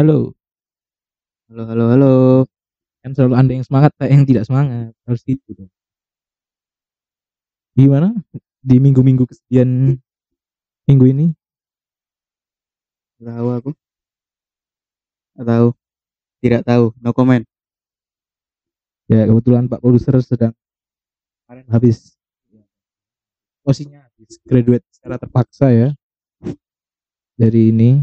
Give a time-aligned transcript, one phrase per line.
[0.00, 0.32] Halo.
[1.52, 2.12] Halo halo halo.
[3.04, 4.96] Kan selalu Anda yang semangat, saya yang tidak semangat.
[5.04, 5.68] Harus gitu dong.
[7.76, 8.16] Gimana
[8.64, 10.00] di minggu-minggu kesekian
[10.88, 11.36] minggu ini?
[13.20, 13.70] Tahu aku.
[15.36, 15.68] Nggak tahu.
[16.48, 16.84] Tidak tahu.
[17.04, 17.44] No comment.
[19.04, 20.56] Ya kebetulan Pak produser sedang
[21.44, 22.16] kemarin habis
[23.60, 25.92] posisinya habis graduate secara terpaksa ya
[27.36, 28.00] dari ini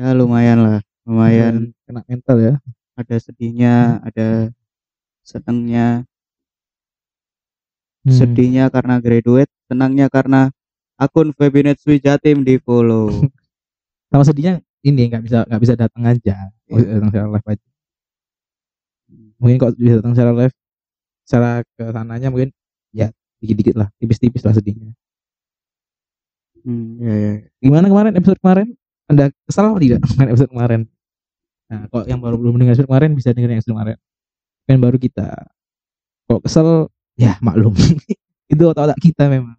[0.00, 0.80] Ya lumayan lah.
[1.04, 2.54] Lumayan kena mental ya
[2.96, 4.48] ada sedihnya, ada
[5.20, 6.08] senangnya.
[8.08, 8.16] Hmm.
[8.16, 10.48] Sedihnya karena graduate, senangnya karena
[10.96, 13.12] akun Febinet Swi Jatim di follow.
[14.10, 17.66] sama sedihnya ini nggak bisa nggak bisa datang aja bisa datang secara live aja
[19.38, 20.54] mungkin kalau bisa datang secara live
[21.22, 22.50] secara ke sananya mungkin
[22.90, 24.90] ya dikit-dikit lah tipis-tipis lah sedihnya
[26.66, 27.32] hmm, ya ya.
[27.62, 28.68] gimana kemarin episode kemarin
[29.10, 30.00] anda kesal apa tidak?
[30.06, 30.80] Dengan episode kemarin.
[31.66, 33.96] Nah kalau yang baru belum dengar episode kemarin bisa dengerin episode kemarin.
[34.70, 35.28] Kan baru kita.
[36.30, 36.68] Kalau kesel
[37.18, 37.74] ya maklum.
[38.52, 39.58] Itu otak-otak kita memang.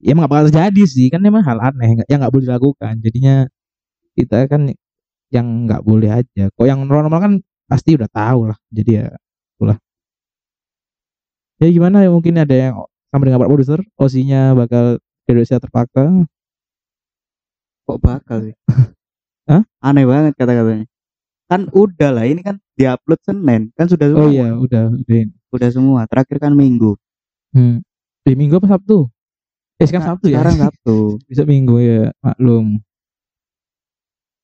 [0.00, 1.06] Ya emang gak bakal terjadi sih.
[1.12, 2.94] Kan memang hal aneh yang nggak boleh dilakukan.
[3.04, 3.44] Jadinya
[4.16, 4.72] kita kan
[5.28, 6.48] yang nggak boleh aja.
[6.56, 7.32] Kok yang normal kan
[7.68, 8.58] pasti udah tahu lah.
[8.72, 9.12] Jadi ya
[9.56, 9.76] itulah.
[11.60, 12.04] Ya gimana?
[12.04, 12.74] Ya mungkin ada yang
[13.12, 13.80] sama dengan Pak Produser?
[14.00, 16.28] Osinya bakal Indonesia terpaksa
[17.86, 18.54] Kok bakal sih?
[19.50, 19.62] Hah?
[19.80, 20.86] Aneh banget kata-katanya.
[21.46, 24.26] Kan udah lah, ini kan diupload Senin, kan sudah semua.
[24.26, 25.22] oh iya udah udah
[25.54, 26.00] Udah semua.
[26.10, 26.98] Terakhir kan Minggu.
[27.54, 27.80] Hmm.
[28.26, 29.06] Di minggu apa Sabtu?
[29.78, 30.42] Eh sekarang Sabtu ya.
[30.42, 30.96] Sekarang Sabtu.
[31.30, 32.82] Bisa minggu ya, maklum.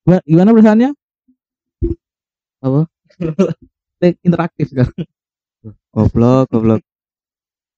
[0.07, 0.89] Gimana, gimana perasaannya?
[2.63, 2.81] Apa?
[3.99, 4.95] Like, interaktif sekarang.
[5.91, 6.81] Goblok, goblok.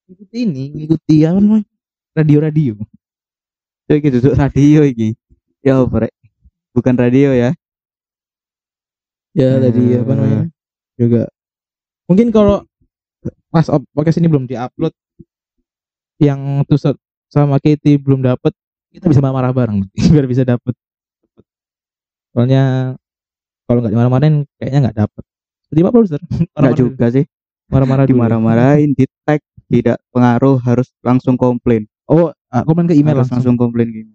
[0.05, 1.65] Ikuti ini, ikuti apa namanya?
[2.13, 2.77] Radio-radio.
[3.89, 5.17] Coy iki duduk radio iki.
[5.65, 6.07] Ya apa?
[6.77, 7.51] Bukan radio ya.
[9.35, 9.99] Ya tadi Eh.
[9.99, 10.43] apa namanya?
[10.95, 11.27] Juga
[12.05, 12.61] mungkin kalau
[13.49, 13.65] pas
[13.97, 14.93] podcast ini belum diupload
[16.21, 16.95] yang Tusot
[17.27, 18.53] sama Katie belum dapet
[18.93, 19.79] kita bisa marah-marah bareng
[20.13, 20.77] biar bisa dapet
[22.31, 22.93] soalnya
[23.65, 25.23] kalau nggak dimarah-marahin kayaknya nggak dapet
[25.65, 26.21] seperti Pak Produser
[26.55, 26.75] dulu.
[26.77, 27.25] juga sih.
[27.67, 28.05] marah-marah.
[28.05, 31.89] Dimarah-marahin, di tag, tidak pengaruh, harus langsung komplain.
[32.05, 34.14] oh ah, komen ke email harus langsung, langsung komplain gitu.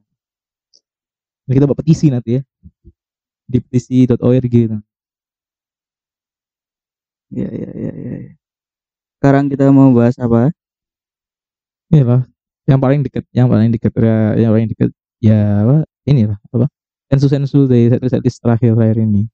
[1.50, 2.42] Nah, kita buat petisi nanti ya
[3.50, 4.78] di petisi.org gitu.
[7.34, 8.14] Ya, ya, ya, ya.
[8.22, 8.32] ya.
[9.18, 10.54] Sekarang kita mau bahas apa?
[11.90, 12.22] Ini lah
[12.70, 16.70] yang paling deket yang paling deket ya yang paling deket ya apa ini lah apa
[17.10, 19.26] sensu sensu dari setlist terakhir terakhir ini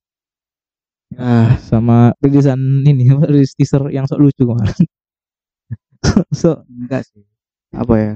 [1.15, 4.87] Ah, sama rilisan ini rilis teaser yang sok lucu kemarin
[6.41, 7.25] so enggak sih.
[7.75, 8.12] Apa ya?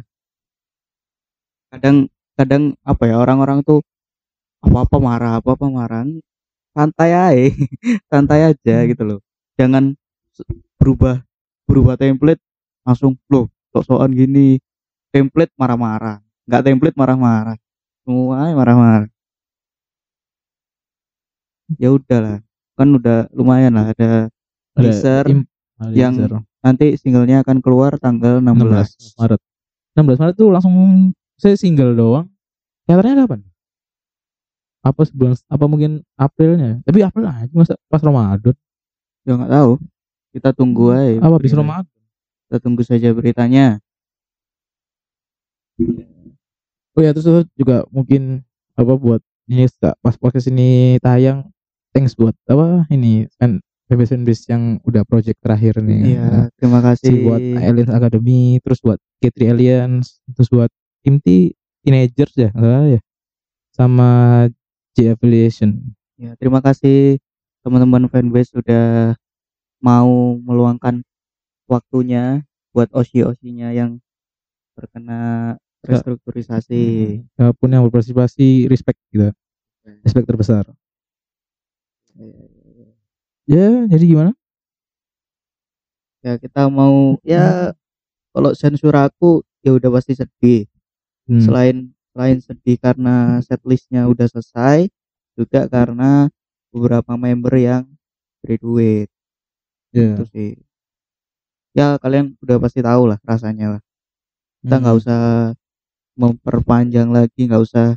[1.71, 1.97] Kadang
[2.39, 3.85] kadang apa ya orang-orang tuh
[4.65, 6.05] apa-apa marah, apa-apa marah.
[6.71, 7.51] Santai aja,
[8.11, 8.89] santai aja Hmm.
[8.89, 9.19] gitu loh.
[9.59, 9.93] Jangan
[10.81, 11.21] berubah
[11.69, 12.41] berubah template
[12.87, 14.57] langsung loh sok-sokan gini.
[15.11, 17.59] Template marah-marah, enggak template marah-marah.
[18.07, 19.11] Semua marah-marah.
[21.79, 22.43] Ya udahlah,
[22.79, 24.31] kan udah lumayan lah ada
[24.75, 25.27] ada Teaser
[25.93, 26.15] yang
[26.63, 29.17] nanti singlenya akan keluar tanggal 16.
[29.17, 29.41] 16 Maret
[29.97, 30.75] 16 Maret tuh langsung
[31.41, 32.27] saya single doang
[32.85, 33.41] teaternya kapan
[34.81, 38.57] apa sebulan apa mungkin Aprilnya tapi April aja masa pas Ramadan
[39.25, 39.73] Ya nggak tahu.
[40.31, 41.21] Kita tunggu aja.
[41.21, 41.61] apa habis beritanya.
[41.61, 41.87] Ramadan
[42.49, 43.67] Kita tunggu saja beritanya.
[46.97, 48.45] Oh ya terus juga mungkin
[48.77, 49.67] apa buat ini
[50.03, 51.49] pas podcast ini tayang
[51.95, 53.59] thanks buat apa ini fan
[53.89, 56.15] fanbase fanbase yang udah project terakhir nih.
[56.15, 57.11] Iya, terima kasih.
[57.11, 60.71] Si buat Aliens Academy, terus buat K3 Aliens, terus buat
[61.03, 63.01] Tim T Teenagers ya, enggak ya.
[63.75, 64.11] Sama
[65.01, 65.97] J Affiliation.
[66.21, 67.17] Ya, terima kasih
[67.65, 69.17] teman-teman fanbase sudah
[69.81, 71.01] mau meluangkan
[71.65, 72.45] waktunya
[72.77, 73.97] buat osi-osinya yang
[74.77, 76.85] terkena restrukturisasi.
[77.33, 79.33] Siapa pun yang berpartisipasi respect gitu.
[80.05, 80.69] Respect terbesar.
[83.49, 84.33] Ya, jadi gimana?
[86.21, 87.73] Ya, kita mau ya
[88.37, 90.69] kalau sensor aku ya udah pasti sedih.
[91.25, 91.41] Hmm.
[91.41, 91.77] Selain
[92.15, 94.91] selain sedih karena setlistnya udah selesai,
[95.39, 96.29] juga karena
[96.75, 97.85] beberapa member yang
[98.43, 99.11] graduate.
[99.95, 100.15] Ya.
[100.19, 100.61] Itu sih.
[101.75, 103.81] Ya kalian udah pasti tahu lah rasanya lah.
[104.63, 105.03] Kita nggak Hmm.
[105.03, 105.21] usah
[106.19, 107.97] memperpanjang lagi, nggak usah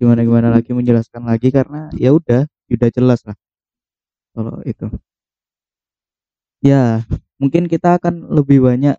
[0.00, 3.36] gimana gimana lagi menjelaskan lagi karena ya udah, udah jelas lah.
[4.34, 4.88] Kalau itu.
[6.62, 7.06] Ya,
[7.38, 8.98] mungkin kita akan lebih banyak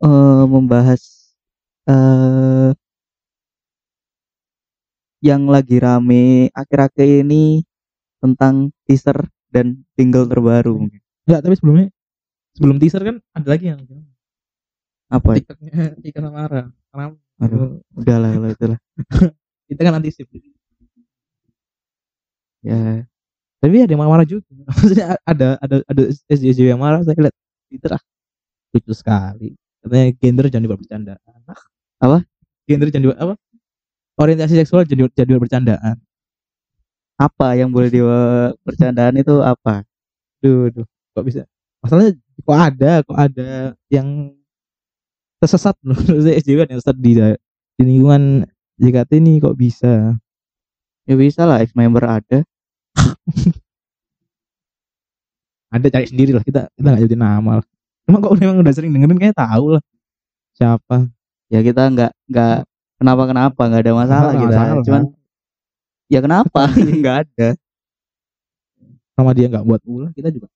[0.00, 1.21] eh membahas
[1.90, 2.70] eh
[5.22, 7.62] yang lagi rame akhir-akhir ini
[8.18, 10.98] tentang teaser dan single terbaru mungkin.
[11.26, 11.86] Enggak, tapi sebelumnya
[12.58, 13.80] sebelum teaser kan ada lagi yang
[15.12, 15.36] Apa?
[15.36, 15.44] ya?
[15.44, 16.62] TikToknya Tika sama Ara.
[16.90, 17.06] Karena
[17.42, 18.78] Aduh, udahlah kalau itulah.
[19.68, 20.26] kita kan antisip.
[22.62, 23.02] Ya,
[23.58, 24.46] Tapi ada yang marah-marah juga.
[24.70, 27.36] Maksudnya ada ada ada SJW yang marah saya lihat
[27.70, 28.02] Twitter ah
[28.74, 29.48] lucu sekali.
[29.82, 31.18] Katanya gender jangan dibuat bercandaan.
[31.46, 31.62] Ah,
[32.02, 32.26] Apa?
[32.66, 33.34] Gender jangan dibuat apa?
[34.18, 35.96] Orientasi seksual jadi jadi dibuat bercandaan.
[37.22, 38.02] apa yang boleh di
[38.66, 39.86] bercandaan itu apa?
[40.42, 41.46] Duh, duh, kok bisa?
[41.78, 44.34] Masalahnya kok ada, kok ada yang
[45.38, 45.94] tersesat loh.
[46.10, 47.12] Maksudnya SJW ada yang tersesat di,
[47.78, 48.42] di lingkungan
[48.82, 50.18] JKT ini kok bisa?
[51.06, 52.42] Ya bisa lah, ex member ada.
[55.72, 57.66] Ada cari sendiri lah kita kita nggak jadi nama lah.
[58.04, 59.82] Cuma kok memang udah sering dengerin kayaknya tahu lah
[60.52, 61.08] siapa.
[61.52, 62.54] Ya kita nggak nggak
[62.98, 64.56] kenapa kenapa nggak ada masalah kita.
[64.56, 64.82] masalah.
[64.86, 65.02] Cuman
[66.12, 66.62] ya kenapa
[67.00, 67.48] nggak ada?
[69.12, 70.48] sama dia nggak buat ulah kita juga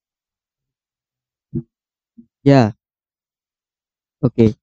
[2.46, 2.72] Ya.
[4.22, 4.54] Oke.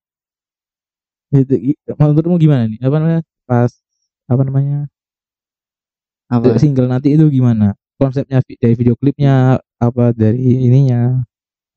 [1.33, 3.71] itu i- menurutmu gimana nih apa namanya pas
[4.29, 4.85] apa namanya
[6.29, 6.57] Apa?
[6.61, 11.25] single nanti itu gimana konsepnya dari video klipnya apa dari ininya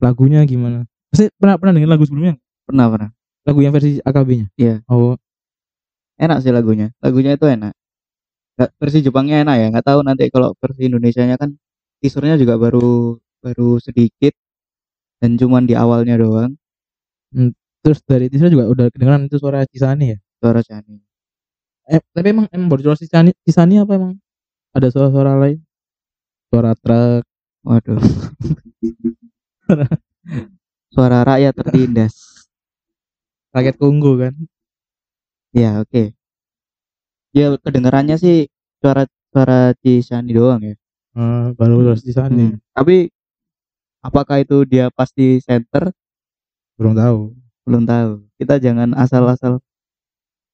[0.05, 2.37] lagunya gimana Pasti pernah pernah dengar lagu sebelumnya
[2.69, 3.11] Pernah pernah.
[3.47, 4.75] Lagu yang versi AKB-nya Iya.
[4.91, 5.15] oh
[6.17, 6.89] Enak sih lagunya.
[7.05, 7.73] Lagunya itu enak.
[8.57, 9.67] Nggak- versi Jepangnya enak ya.
[9.73, 11.51] Nggak tahu nanti kalau versi Indonesianya kan
[12.01, 14.33] teasernya juga baru baru sedikit
[15.23, 16.53] dan cuman di awalnya doang
[17.85, 20.99] terus dari teaser juga udah kedengeran itu suara Cisani ya suara Chani.
[21.91, 24.13] eh, tapi emang emang baru suara Cisani Cisani apa emang
[24.77, 25.59] ada suara-suara lain
[26.53, 27.25] suara truk
[27.67, 27.99] Waduh.
[30.95, 32.36] suara rakyat tertindas.
[33.55, 34.35] Rakyat Kongo kan
[35.57, 36.13] Ya oke.
[37.33, 38.45] Ya kedengarannya sih
[38.85, 40.77] suara suara Cisani doang ya.
[41.17, 42.61] Eh, baru suara Cisani Hmm.
[42.77, 43.09] Tapi
[44.05, 45.89] apakah itu dia pasti center
[46.77, 47.33] belum tahu
[47.65, 48.11] belum tahu.
[48.37, 49.59] Kita jangan asal-asal.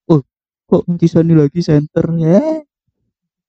[0.07, 0.23] Oh
[0.71, 2.63] kok Cisani lagi center ya?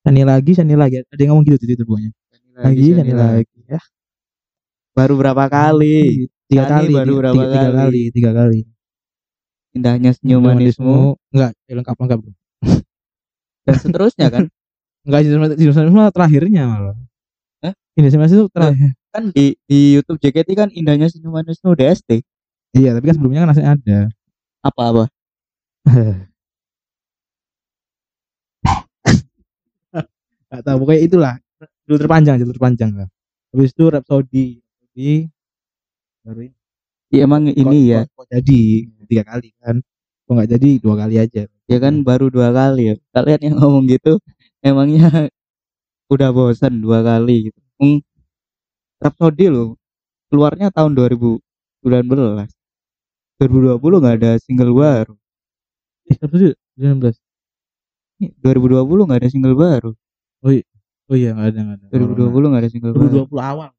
[0.04, 2.12] Sani lagi Sani lagi ada yang ngomong gitu di Twitter pokoknya
[2.60, 3.80] lagi Sani lagi ya
[4.92, 6.28] Baru berapa kali?
[6.52, 7.78] tiga kali baru tiga, berapa tiga, tiga kali?
[7.80, 8.60] kali tiga kali
[9.74, 11.18] Indahnya senyum manismu.
[11.34, 12.34] enggak ya lengkap lengkap bro.
[13.66, 14.46] Dan seterusnya kan.
[15.04, 15.34] enggak sih
[16.14, 16.98] terakhirnya malah.
[17.66, 17.74] Hah?
[17.98, 18.90] ini sebenarnya itu terakhir.
[19.10, 22.22] Kan di di YouTube JKT kan indahnya senyum manismu DST.
[22.74, 24.00] iya tapi kan sebelumnya kan masih ada.
[24.62, 25.10] Apa-apa?
[30.54, 31.36] Gak tahu pokoknya itulah.
[31.90, 33.10] Jalur terpanjang jalur terpanjang lah.
[33.50, 34.62] Habis itu Rhapsody.
[34.62, 35.34] Rhapsody.
[36.24, 36.63] Baru ini
[37.14, 38.02] Ya emang ini Kok- ya.
[38.10, 38.60] kok, kok jadi
[39.06, 39.76] tiga kali kan
[40.26, 42.96] kok nggak jadi dua kali aja Ya kan baru dua kali ya.
[43.16, 44.18] Kalian yang ngomong gitu
[44.66, 45.30] emangnya
[46.14, 47.60] udah bosan dua kali gitu.
[47.80, 48.00] Hmm,
[49.04, 49.78] Rhapsody loh
[50.34, 52.50] keluarnya tahun 2019.
[53.38, 55.14] 2020 nggak ada single baru.
[56.10, 56.48] eh Rhapsody
[56.80, 57.16] 19
[58.22, 59.92] Nih, 2020 nggak ada single baru.
[60.44, 63.02] oh iya nggak ada nggak ada 2020 nggak ada single baru.
[63.30, 63.70] 2020 awal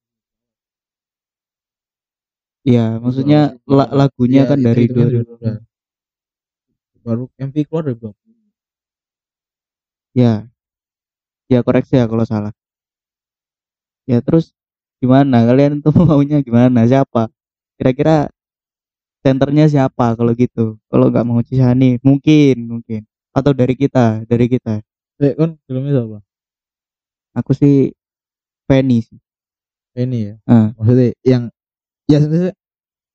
[2.64, 5.36] Iya, maksudnya la- lagunya Iya, kan itu- dari itu kan 2020.
[5.36, 5.62] 2020.
[7.04, 8.32] baru MV keluar 2020
[10.16, 10.48] Ya.
[11.52, 12.54] Ya koreksi ya kalau salah.
[14.08, 14.56] Ya terus
[15.02, 15.44] gimana?
[15.44, 16.88] Kalian tuh maunya gimana?
[16.88, 17.28] Siapa?
[17.76, 18.32] Kira-kira
[19.20, 20.80] centernya siapa kalau gitu?
[20.88, 23.04] Kalau nggak mau Cisani, mungkin, mungkin.
[23.36, 24.80] Atau dari kita, dari kita.
[25.22, 26.18] eh kan filmnya siapa
[27.34, 27.94] Aku sih
[28.66, 29.18] Penny sih.
[29.94, 30.74] Fanny ya Ah.
[30.74, 31.50] maksudnya yang
[32.10, 32.54] ya sebenarnya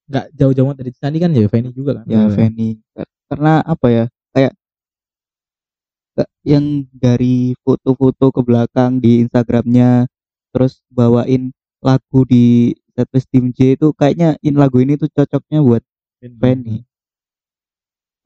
[0.09, 2.81] nggak jauh-jauh dari Sandi kan ya Fanny juga kan Ya Fanny.
[3.29, 4.05] Karena apa ya?
[4.33, 4.53] Kayak
[6.43, 10.09] yang dari foto-foto ke belakang di Instagramnya
[10.51, 15.83] terus bawain lagu di setlist tim J itu kayaknya in lagu ini tuh cocoknya buat
[16.19, 16.83] Fanny.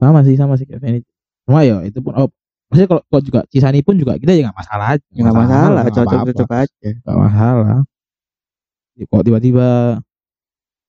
[0.00, 1.00] sama sih sama sih kayak Fanny
[1.46, 2.26] cuma ya itu pun oh
[2.72, 5.80] maksudnya kalau kalau juga Cisani pun juga kita ya nggak masalah aja Ya nggak masalah,
[5.84, 6.88] nggak cocok-cocok aja.
[7.04, 7.78] nggak masalah
[8.94, 9.68] Ya, kok tiba-tiba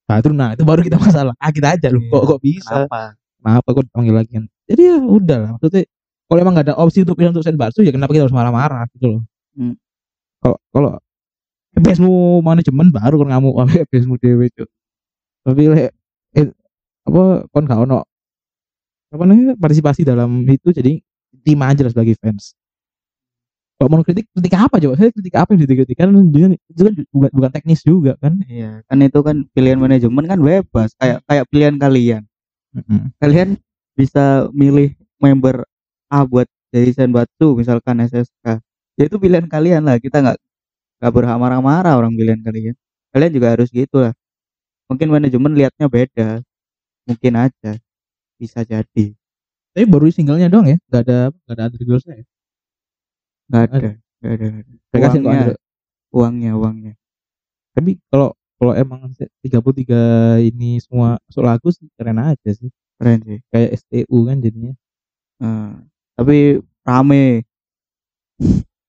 [0.05, 2.11] nah itu nah itu baru kita masalah ah kita aja loh Iya.
[2.13, 2.99] kok kok bisa Kenapa?
[3.41, 5.83] kenapa kok dipanggil lagi kan jadi ya udah lah maksudnya
[6.25, 9.07] kalau emang nggak ada opsi untuk pilih untuk senbatsu ya kenapa kita harus marah-marah gitu
[9.17, 9.21] loh
[9.55, 9.71] Hmm.
[10.43, 10.89] kalau kalau
[11.73, 14.67] FPSmu manajemen baru kan ngamuk sama FPSmu dewe cuk
[15.41, 15.89] tapi lek
[16.33, 16.47] eh,
[17.05, 18.03] apa kon gak ono
[19.09, 20.99] apa namanya partisipasi dalam itu jadi
[21.39, 22.51] tim aja lah sebagai fans
[23.75, 24.93] kalau mau kritik kritik apa coba?
[24.95, 25.95] Saya kritik apa yang dikritik?
[25.99, 28.39] Kan itu kan bukan bukan teknis juga kan?
[28.47, 32.23] Iya, kan itu kan pilihan manajemen kan bebas, kayak kayak pilihan kalian.
[32.71, 33.11] Mm-mm.
[33.19, 33.59] Kalian
[33.95, 35.67] bisa milih member
[36.07, 38.59] A buat jadi senbatsu misalkan SSK
[38.99, 39.99] ya itu pilihan kalian lah.
[39.99, 40.37] Kita nggak
[41.03, 42.75] nggak berhak marah-marah orang pilihan kalian.
[43.11, 44.15] Kalian juga harus gitu lah.
[44.87, 46.39] Mungkin manajemen lihatnya beda.
[47.07, 47.71] Mungkin aja.
[48.39, 49.15] Bisa jadi.
[49.75, 52.23] Tapi baru singlenya doang ya, nggak ada nggak ada ya.
[53.49, 53.89] Nggak ada
[54.21, 54.99] nggak ada, ada.
[55.03, 55.53] Kasih uangnya
[56.15, 56.93] uangnya uangnya
[57.75, 59.11] Tapi kalau kalau emang
[59.43, 62.71] 33 ini semua masuk lagu sih keren aja sih.
[62.97, 64.71] keren sih Kayak STU kan jadinya.
[65.43, 65.83] Nah,
[66.15, 67.43] tapi rame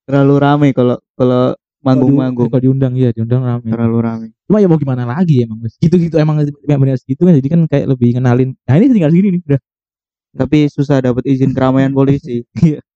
[0.07, 3.67] terlalu rame kalau kalau manggung-manggung Kalau diundang iya, diundang rame.
[3.71, 5.59] terlalu rame Cuma ya mau gimana lagi emang.
[5.83, 8.55] Gitu-gitu emang benar segitu kan jadi kan kayak lebih ngenalin.
[8.67, 9.61] Nah, ini tinggal segini nih udah.
[10.37, 12.45] tapi susah dapat izin keramaian polisi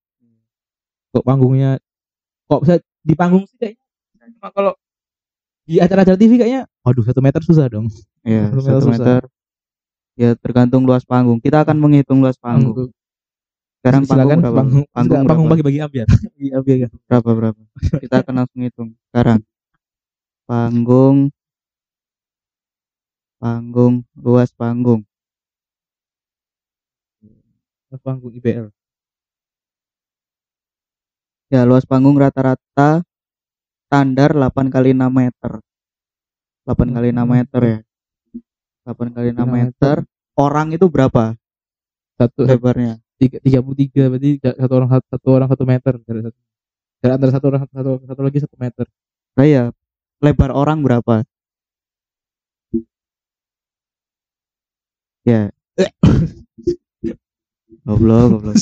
[1.10, 1.78] Kok panggungnya
[2.46, 3.84] kok bisa di panggung sih kayaknya.
[4.38, 4.72] Cuma kalau
[5.66, 7.86] di acara-acara TV kayaknya aduh satu meter susah dong.
[8.26, 8.94] ya Satu meter satu susah.
[8.94, 9.20] meter
[10.18, 12.90] ya tergantung luas panggung kita akan menghitung luas panggung Panggung.
[13.80, 16.06] sekarang Silakan panggung berapa panggung, panggung, panggung bagi-bagi ambiar.
[16.10, 16.88] Bagi ambiar ya.
[17.08, 17.60] berapa berapa
[18.02, 19.40] kita akan langsung hitung sekarang
[20.44, 21.16] panggung
[23.40, 25.02] panggung luas panggung
[28.06, 28.70] Panggung IBL.
[31.50, 33.02] Ya luas panggung rata-rata
[33.90, 35.52] standar 8 kali 6 meter.
[36.64, 37.78] 8 kali 6 meter ya.
[38.86, 39.96] 8 kali 6 meter.
[40.40, 41.36] orang itu berapa?
[42.16, 42.96] Satu lebarnya?
[43.20, 46.38] tiga tiga puluh tiga berarti satu orang satu, satu orang satu meter jarak satu.
[47.04, 48.86] Jarak antara satu orang satu satu lagi satu meter.
[49.36, 49.62] Nah ya
[50.24, 51.28] lebar orang berapa?
[55.28, 55.52] Ya.
[57.84, 58.56] Goblok goblok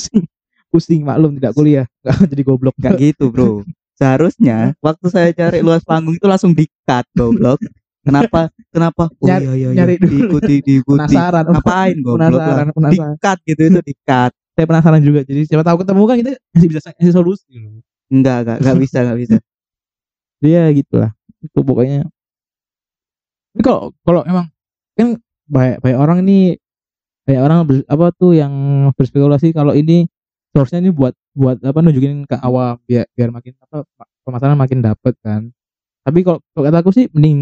[0.69, 1.85] pusing maklum tidak kuliah.
[2.01, 2.75] Nggak jadi goblok.
[2.77, 3.65] Gak gitu bro.
[3.93, 7.59] Seharusnya waktu saya cari luas panggung itu langsung di-cut goblok.
[7.99, 8.47] Kenapa?
[8.71, 9.11] Kenapa?
[9.11, 9.77] Oh Nyari- iya iya, iya.
[9.83, 10.09] nyari dulu.
[10.39, 10.99] Diikuti diikuti.
[11.03, 12.73] Penasaran Ngapain goblok penasaran lah?
[12.73, 14.31] Penasaran Di-cut gitu itu di-cut.
[14.55, 15.19] Saya penasaran juga.
[15.27, 17.47] Jadi siapa tahu ketemu kan kita masih bisa ngasih solusi.
[18.09, 19.35] Enggak enggak enggak bisa enggak bisa.
[20.39, 21.11] Dia gitulah.
[21.43, 22.07] Itu pokoknya.
[23.51, 24.47] Tapi kalau kalau emang
[24.95, 26.39] kan banyak banyak orang ini
[27.25, 28.53] banyak orang ber- apa tuh yang
[28.93, 30.05] berspekulasi kalau ini
[30.53, 33.85] source-nya ini buat buat apa nunjukin ke awam biar biar makin apa
[34.25, 35.49] pemasaran makin dapet kan.
[36.05, 37.39] Tapi kalau kalau kata aku sih mending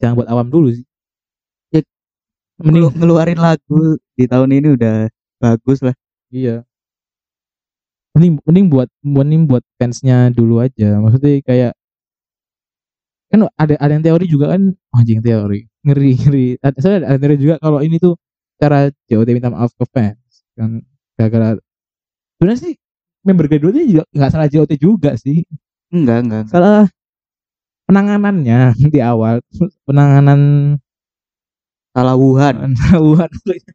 [0.00, 0.84] jangan buat awam dulu sih.
[1.74, 1.82] Ya,
[2.62, 5.08] mending Ngelu- Ngeluarin lagu di tahun ini udah
[5.42, 5.94] bagus lah.
[6.32, 6.64] Iya.
[8.14, 10.98] Mending mending buat mending buat fansnya dulu aja.
[10.98, 11.72] Maksudnya kayak
[13.30, 16.46] kan ada ada yang teori juga kan anjing teori ngeri ngeri.
[16.58, 18.18] Ada saya ada teori juga kalau ini tuh
[18.60, 20.18] cara JOT minta maaf ke fans
[20.58, 20.82] kan
[21.16, 21.56] gara-gara
[22.40, 22.74] sebenarnya sih
[23.20, 25.44] member ini juga nggak salah JOT juga sih.
[25.92, 26.52] Enggak enggak, enggak.
[26.56, 26.88] salah
[27.84, 29.44] penanganannya di awal.
[29.84, 30.40] Penanganan
[31.90, 32.54] Salah Wuhan.
[33.04, 33.30] Wuhan.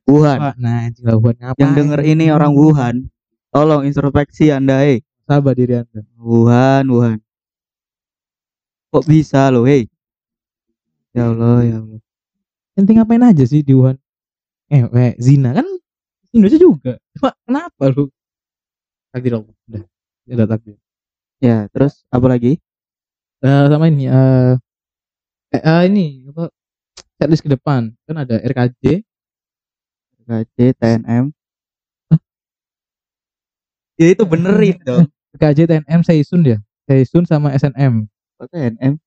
[0.10, 0.39] Wuhan.
[0.57, 1.36] Nah lah Wuhan.
[1.36, 1.62] Ngapain?
[1.62, 2.95] Yang denger ini orang Wuhan
[3.55, 6.03] Tolong introspeksi anda eh sabar diri anda.
[6.19, 7.19] Wuhan Wuhan.
[8.91, 9.88] Kok bisa loh hei?
[11.15, 12.00] Ya Allah ya Allah.
[12.75, 13.95] Ente ngapain aja sih di Wuhan?
[14.67, 15.67] Eh eh, zina kan
[16.36, 17.00] Indonesia juga.
[17.15, 18.12] Cuma kenapa lu
[19.15, 19.84] takdir Allah udah.
[20.27, 20.75] Udah takdir
[21.39, 22.60] Ya terus apa lagi?
[23.39, 24.53] Eh, sama ini eh
[25.55, 26.51] eh, eh, ini apa
[27.15, 27.95] setlist ke depan.
[28.03, 29.03] Kan ada RKJ
[30.25, 31.29] KJ TNM
[33.95, 35.07] Ya itu benerin dong.
[35.39, 36.57] RKJ TNM Seisun ya
[36.89, 38.07] Seisun sama SNM
[38.41, 39.00] Kok TNM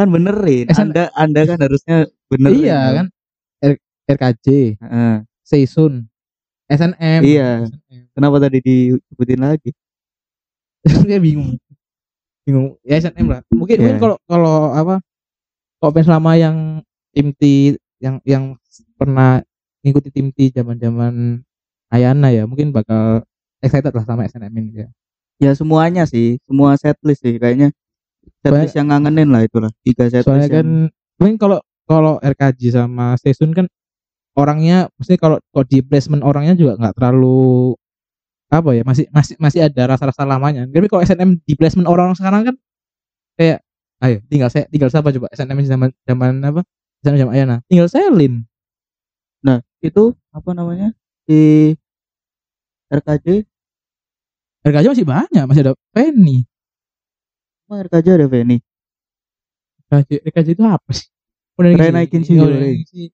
[0.00, 0.66] Kan benerin.
[0.72, 2.94] SN Anda Anda kan harusnya benerin iya dong.
[2.96, 3.06] kan?
[3.76, 4.46] R- RKJ
[4.80, 5.14] Heeh.
[5.44, 6.08] Seisun
[6.72, 7.50] SNM Iya.
[7.68, 8.02] SNM.
[8.12, 9.70] Kenapa tadi disebutin lagi?
[11.08, 11.56] Dia bingung.
[12.42, 12.74] Bingung.
[12.82, 13.40] Ya SNM lah.
[13.52, 13.82] Mungkin Iya.
[13.84, 14.94] mungkin kalau kalau apa
[15.78, 16.56] kalau fans lama yang
[17.12, 17.42] tim T
[18.00, 18.56] yang yang
[18.96, 19.42] pernah
[19.82, 21.14] ngikuti tim T zaman zaman
[21.92, 23.20] Ayana ya mungkin bakal
[23.60, 24.88] excited lah sama SNM ini ya.
[25.38, 26.40] Ya semuanya sih.
[26.48, 27.68] Semua setlist sih Kayaknya.
[28.40, 29.70] Setlist yang ngangenin lah itulah.
[29.84, 33.66] Tiga setlist soalnya kan yang- mungkin kalau kalau RKJ sama Seisun kan
[34.38, 37.76] orangnya mesti kalau kalau di placement orangnya juga nggak terlalu
[38.52, 40.68] apa ya masih masih masih ada rasa-rasa lamanya.
[40.68, 42.56] Tapi kalau SNM di placement orang sekarang kan
[43.40, 43.64] kayak
[44.04, 45.28] ayo tinggal saya tinggal siapa coba?
[45.32, 46.60] SNM zaman zaman apa?
[47.02, 47.56] Zaman zaman Ayana.
[47.66, 48.46] Tinggal Selin
[49.42, 50.94] Nah itu Apa namanya
[51.26, 51.74] Si
[52.94, 53.42] RKJ
[54.62, 56.46] RKJ masih banyak masih ada Penny
[57.72, 58.60] Emang RKJ ada Feni?
[59.88, 61.08] RKJ, RKJ itu apa sih?
[61.56, 63.08] Udah naikin sih, oh, udah ngisi.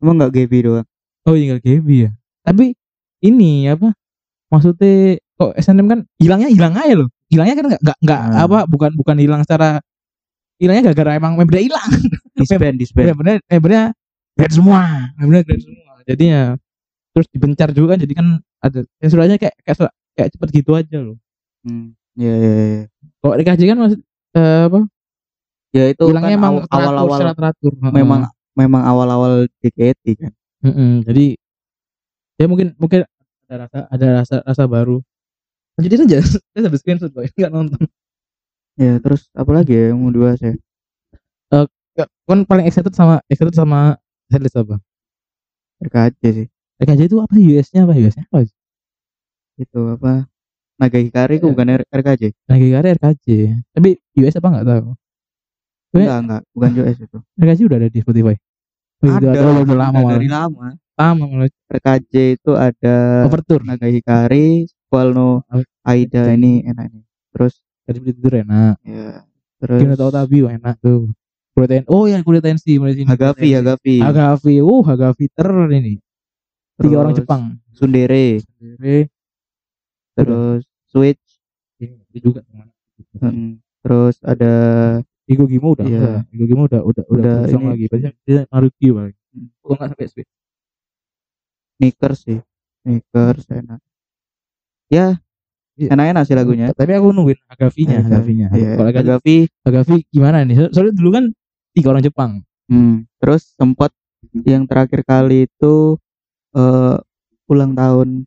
[0.00, 0.86] Emang gak Gaby doang?
[1.24, 2.10] Oh tinggal Gaby ya.
[2.42, 2.72] Tapi
[3.20, 3.92] ini apa
[4.48, 7.08] maksudnya kok SNM kan hilangnya hilang aja loh.
[7.28, 8.44] Hilangnya kan nggak nggak nggak Hmm.
[8.44, 9.78] apa bukan bukan hilang secara
[10.56, 11.88] hilangnya gara-gara emang membernya hilang.
[12.40, 13.12] Disband Disband.
[13.12, 13.82] Membernya membernya
[14.34, 14.80] grade semua.
[15.16, 15.92] Membernya grade semua.
[16.08, 16.40] Jadinya
[17.10, 18.26] terus dibencar juga kan jadi kan
[18.60, 21.16] ada yang suratnya kayak kayak, surat- kayak cepet gitu aja loh.
[21.62, 21.92] Hmm.
[22.18, 22.82] Ya, ya, ya.
[23.22, 23.98] kalau RKJ kan masih
[24.34, 24.78] eh, apa?
[25.70, 27.72] Ya itu bilangnya kan emang aw- awal-awal teratur, teratur.
[27.78, 27.94] Heeh.
[27.94, 28.20] memang
[28.58, 30.32] memang awal-awal JKT kan.
[30.60, 31.38] Mm-mm, jadi
[32.36, 33.04] ya mungkin mungkin
[33.48, 35.00] ada rasa ada rasa rasa baru
[35.76, 36.18] lanjutin aja
[36.52, 37.80] saya sampai screenshot kok nggak nonton
[38.76, 40.56] Ya, terus apa lagi ya yang mau dibahas ya?
[41.52, 43.98] Nggak, kan paling excited sama excited sama
[44.32, 44.80] setlist apa
[45.80, 46.46] RKJ sih.
[46.80, 48.48] RKJ itu apa US-nya apa US-nya apa
[49.56, 50.24] Itu apa?
[50.80, 51.52] Naga Hikari itu Iya.
[51.52, 52.22] bukan RKJ.
[52.48, 53.26] lagi ada RKJ
[53.76, 54.84] tapi US apa nggak tahu
[55.90, 57.18] Enggak, enggak, bukan US itu.
[57.34, 58.36] RKJ udah ada di Spotify.
[59.00, 60.12] Oh, itu Ada, udah, udah lama malah.
[60.14, 60.66] dari lama.
[60.94, 61.48] lama malah.
[61.72, 63.62] RKJ itu ada overture.
[63.66, 67.04] Naga Hikari, Squall no Oh, Aida ini enak nih.
[67.34, 68.76] Terus tadi tidur enak.
[68.86, 69.24] Ya,
[69.58, 71.10] terus Gimana tahu tabi enak tuh.
[71.50, 73.10] Kuliah oh ya kuliah tensi mulai sini.
[73.10, 73.96] Hagafi, Hagafi.
[73.98, 74.54] Hagafi.
[74.62, 75.98] Uh Hagafi ter ini.
[76.78, 77.42] Tiga orang Jepang.
[77.74, 79.08] Sundere, Sendiri.
[80.14, 81.22] terus Switch,
[81.80, 82.44] ini juga.
[82.44, 82.68] Teman
[83.22, 84.52] mm, terus ada
[85.30, 85.98] Igo Gimo udah Iya.
[86.02, 86.20] udah.
[86.34, 89.46] Igo Gimo udah udah udah, Udah lagi biasanya dia Maruki paling Hmm.
[89.62, 90.30] kok nggak sampai Switch
[91.76, 92.38] Sneakers sih.
[92.82, 93.80] Sneakers enak.
[94.90, 95.22] Ya,
[95.78, 95.88] Iya.
[95.94, 96.66] enak-enak sih lagunya.
[96.74, 98.10] tapi aku nungguin Hagafinya Hagafi.
[98.10, 99.36] Hagafinya Iya, kalau Hagafi, Hagafi.
[99.62, 101.24] Hagafi gimana nih So- soalnya dulu kan
[101.70, 102.32] tiga orang Jepang
[102.66, 103.90] Hmm, terus sempat
[104.42, 105.98] yang terakhir kali itu
[106.52, 106.96] eh
[107.46, 108.26] ulang tahun.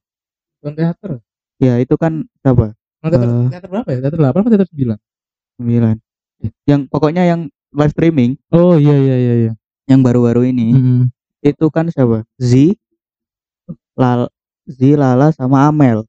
[0.59, 1.11] Nonton teater
[1.59, 2.75] Ya, itu kan siapa?
[2.99, 3.47] Nonton teater, Eh.
[3.51, 4.99] teater berapa ya teater 8 apa teater 9
[5.59, 5.95] 9.
[6.67, 7.41] Yang pokoknya yang
[7.73, 9.51] live streaming oh iya iya iya iya
[9.89, 10.99] yang baru-baru ini Mm-mm.
[11.43, 12.23] itu kan siapa?
[12.39, 12.75] Z,
[13.99, 14.31] Lal,
[14.63, 16.07] Z, Lala sama Amel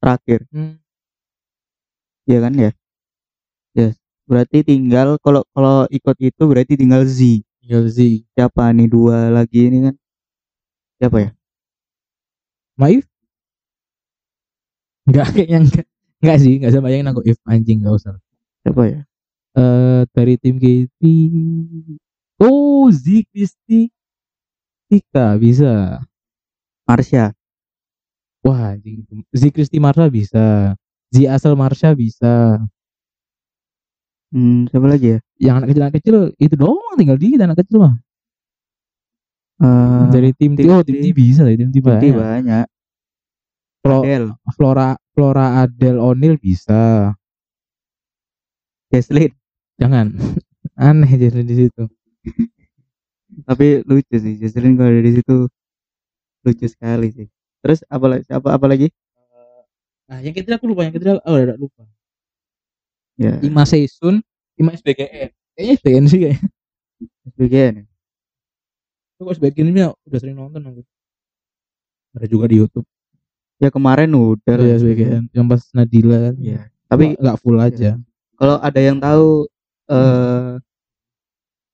[0.00, 0.80] terakhir, Hmm.
[2.24, 2.70] ya kan ya?
[3.74, 3.88] Ya,
[4.24, 7.42] berarti tinggal kalau kalau ikut itu berarti tinggal Z.
[7.60, 9.94] tinggal Z Siapa nih dua lagi ini kan?
[11.00, 11.30] Siapa ya?
[12.80, 13.04] Maif
[15.04, 15.86] Enggak kayaknya enggak
[16.24, 18.14] Enggak sih Enggak sama yang aku if anjing enggak usah
[18.64, 19.00] Siapa ya?
[19.54, 21.02] Eh dari tim KT
[22.42, 23.88] Oh Z Kristi
[24.90, 26.02] Tika bisa.
[26.84, 27.32] Marsha.
[28.44, 29.06] Wah anjing.
[29.32, 30.74] Z Kristi Marsha bisa.
[31.08, 32.60] Z Asal Marsha bisa.
[34.34, 35.18] Hmm, siapa lagi ya?
[35.38, 36.94] Yang anak kecil-anak kecil Itu doang.
[36.98, 37.94] Tinggal dikit anak kecil mah.
[39.62, 42.14] Eh, Dari tim T tim Oh tim T bisa ya Tim T Tim banyak.
[42.18, 42.66] banyak.
[43.84, 47.14] Flo- Adele, Flora Flora Adele O'Neil bisa.
[48.90, 49.30] Jesslyn.
[49.80, 50.14] Jangan
[50.80, 51.84] Aneh jadi di situ
[53.44, 55.36] Tapi lucu sih Jesslyn kalau ada di situ
[56.44, 57.26] lucu sekali sih.
[57.64, 58.24] Terus apa lagi?
[58.28, 58.92] Apa apa lagi?
[60.04, 61.82] Nah, yang ketiga aku lupa, yang ketiga oh udah lupa.
[63.16, 64.20] Ya, Ima Seisun,
[64.60, 65.32] Ima SBGN.
[65.56, 66.48] Kayaknya SBGN sih kayaknya.
[67.34, 67.74] SBGN.
[69.16, 70.82] Kok SBGN ini udah sering nonton aku.
[72.14, 72.86] Ada juga di YouTube.
[73.58, 74.66] Ya kemarin udah lah.
[74.68, 76.34] Iya SBGN yang pas Nadila kan.
[76.38, 76.60] Iya.
[76.86, 77.96] Tapi Tapi nggak full aja.
[78.36, 79.48] kalau ada yang tahu
[79.90, 80.56] eh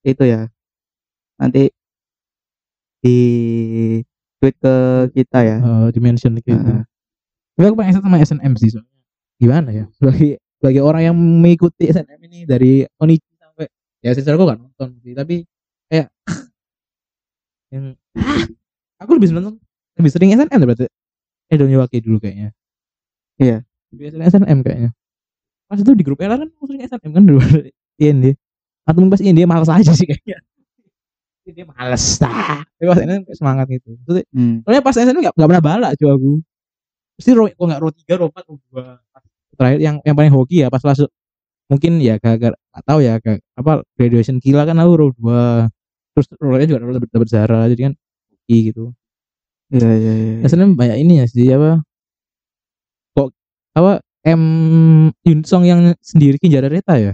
[0.04, 0.48] itu ya
[1.36, 1.68] nanti
[3.00, 3.18] di
[4.40, 4.74] tweet ke
[5.12, 5.56] kita ya.
[5.60, 6.56] Eh, dimension gitu.
[6.56, 6.82] Heeh.
[7.56, 9.00] Tapi aku pengen sama SNM sih soalnya.
[9.36, 9.84] Gimana ya?
[9.96, 13.68] Sebagai sebagai orang yang mengikuti SNM ini dari Onichi sampai
[14.04, 15.44] ya secara aku gak nonton sih, tapi
[15.92, 16.08] kayak
[17.72, 17.96] yang
[19.02, 19.56] aku lebih seneng
[20.00, 20.88] lebih sering SNM berarti.
[21.50, 22.52] Eh Donyewaki dulu kayaknya.
[23.40, 23.64] Iya.
[23.92, 24.90] Lebih sering SNM kayaknya.
[25.68, 27.40] Pas itu di grup LR kan aku sering SNM kan dulu
[28.00, 28.34] IND.
[28.88, 30.40] Atau mungkin pas IND malas aja sih kayaknya.
[31.50, 32.62] Dia males tak.
[32.78, 33.98] Tapi pas kayak semangat gitu.
[34.00, 34.62] Maksudnya Hmm.
[34.62, 36.32] Soalnya pas SNM gak, gak pernah balak cuy aku.
[37.18, 39.58] Pasti ro, kok gak ro 3, ro 4, ro 2.
[39.58, 41.10] Terakhir yang yang paling hoki ya pas masuk
[41.68, 45.68] mungkin ya gara-gara gak tahu ya kayak apa graduation gila kan aku ro 2.
[46.16, 47.94] Terus ro-nya juga ro dapat Zara jadi kan
[48.30, 48.84] hoki gitu.
[49.70, 50.34] Iya iya iya.
[50.46, 51.82] SNM banyak ini ya sih apa
[53.14, 53.30] kok
[53.74, 54.42] apa M
[55.26, 57.12] Yunsong yang sendiri Kinjara Reta ya.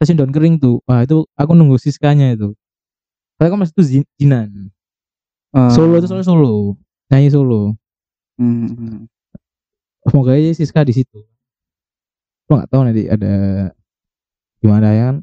[0.00, 0.80] Stasiun daun kering tuh.
[0.88, 2.56] Wah, itu aku nunggu siskanya itu.
[3.36, 3.84] Saya kan masih tuh
[4.16, 4.72] Jinan.
[5.52, 6.80] Eh, Solo itu soalnya solo.
[7.12, 7.76] Nyanyi solo.
[8.40, 8.98] hmm, hmm.
[10.08, 11.20] semoga aja Siska di situ
[12.48, 13.32] lo nggak tahu nanti ada
[14.64, 15.16] gimana ya kan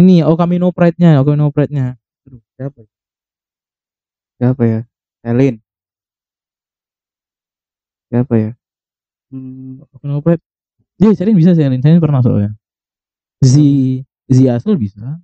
[0.00, 2.88] ini Okamino Pride-nya Okamino Pride-nya aduh siapa ya?
[4.40, 4.80] Siapa ya?
[5.22, 5.54] Elin.
[8.10, 8.50] Siapa ya?
[9.30, 10.42] Hmm, Okamino Pride
[10.96, 12.56] dia Selin bisa Selin Selin pernah soalnya
[13.42, 13.54] Z
[14.30, 15.18] Z Asel bisa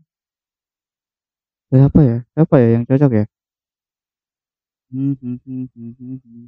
[1.68, 2.18] siapa ya?
[2.34, 3.24] Siapa ya yang cocok ya?
[4.88, 6.46] Hmm, hmm, hmm, hmm, hmm, hmm.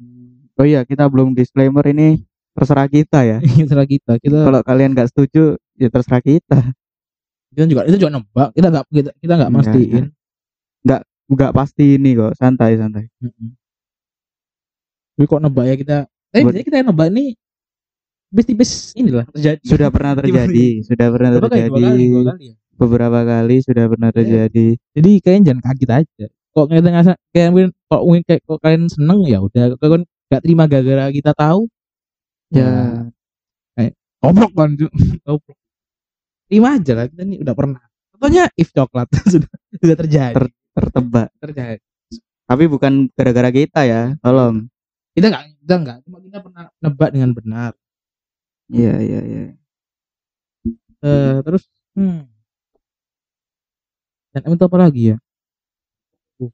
[0.00, 0.48] Hmm.
[0.60, 2.20] Oh iya, kita belum disclaimer ini
[2.52, 3.38] terserah kita ya.
[3.64, 6.60] terserah kita kita Kalau kalian nggak setuju, ya terserah kita.
[7.56, 10.06] kita juga itu juga nebak kita nggak kita kita nggak Enggak, mastiin
[11.30, 13.04] Nggak pasti ini kok, santai santai.
[15.14, 15.96] Tapi kok nebak ya kita
[16.30, 17.28] Tapi Buat- biasanya kita yang nebak nih
[18.30, 19.60] tipis-tipis inilah terjadi.
[19.66, 21.50] sudah pernah terjadi sudah pernah Berapa kali?
[21.50, 22.54] Dua terjadi kali, dua kali ya.
[22.78, 24.16] beberapa kali sudah pernah Iya.
[24.16, 26.26] terjadi Jadi kalian jangan kaget aja.
[26.50, 29.64] Kok kita ngerasa kayak mungkin kalau mungkin kayak kok kalian seneng ya udah.
[29.76, 31.60] Kalau kan gak terima gara-gara kita tahu
[32.50, 32.70] ya
[34.20, 34.70] goblok kan
[35.26, 35.56] goblok.
[36.46, 37.82] Terima aja lah kita ini udah pernah.
[38.14, 40.34] Contohnya if coklat sudah sudah terjadi.
[40.36, 41.82] Ter- tertebak terjadi.
[42.46, 44.66] tapi bukan gara-gara kita ya tolong
[45.14, 47.72] Kita nggak kita nggak cuma kita pernah nebak dengan benar.
[48.70, 49.42] Iya iya iya
[51.00, 51.64] Eh, terus
[51.96, 52.28] hmm.
[54.36, 55.16] Dan itu apa lagi ya?
[56.38, 56.52] Uh.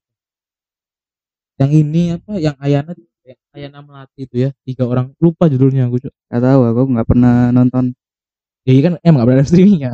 [1.58, 2.32] Yang ini apa?
[2.38, 2.92] Yang Ayana
[3.26, 6.14] yang Ayana Melati itu ya tiga orang lupa judulnya aku Cuk.
[6.30, 7.90] Gak tahu aku nggak pernah nonton
[8.66, 9.90] ya iya kan emang gak pernah live streamingnya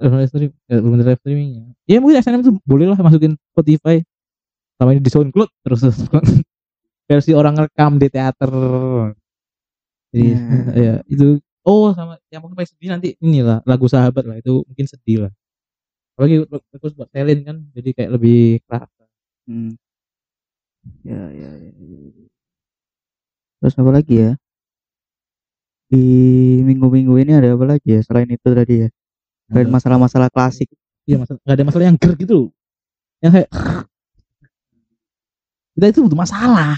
[0.00, 3.32] belum live stream ya, belum ada live streamingnya ya mungkin SNM itu boleh lah masukin
[3.54, 4.02] Spotify
[4.74, 5.98] sama ini di SoundCloud terus terus
[7.08, 8.50] versi orang rekam di teater
[10.10, 10.72] jadi Ya.
[10.74, 14.86] ya itu oh sama yang mungkin paling sedih nanti inilah lagu sahabat lah itu mungkin
[14.90, 15.32] sedih lah
[16.16, 19.04] apalagi bagus buat Selin kan jadi kayak lebih kerasa
[19.50, 19.74] Hmm.
[21.04, 22.28] Ya, ya, ya, ya.
[23.60, 24.30] Terus apa lagi ya?
[25.90, 26.04] Di
[26.64, 28.88] minggu-minggu ini ada apa lagi ya selain itu tadi ya?
[29.50, 30.70] Selain masalah-masalah klasik.
[31.04, 32.38] Iya masalah nggak ada masalah yang ger gitu.
[33.20, 33.48] Yang kayak
[35.76, 36.72] kita itu butuh masalah.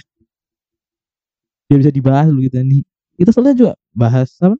[1.68, 2.82] Biar bisa dibahas dulu kita nih.
[3.22, 4.58] Kita soalnya juga bahas apa?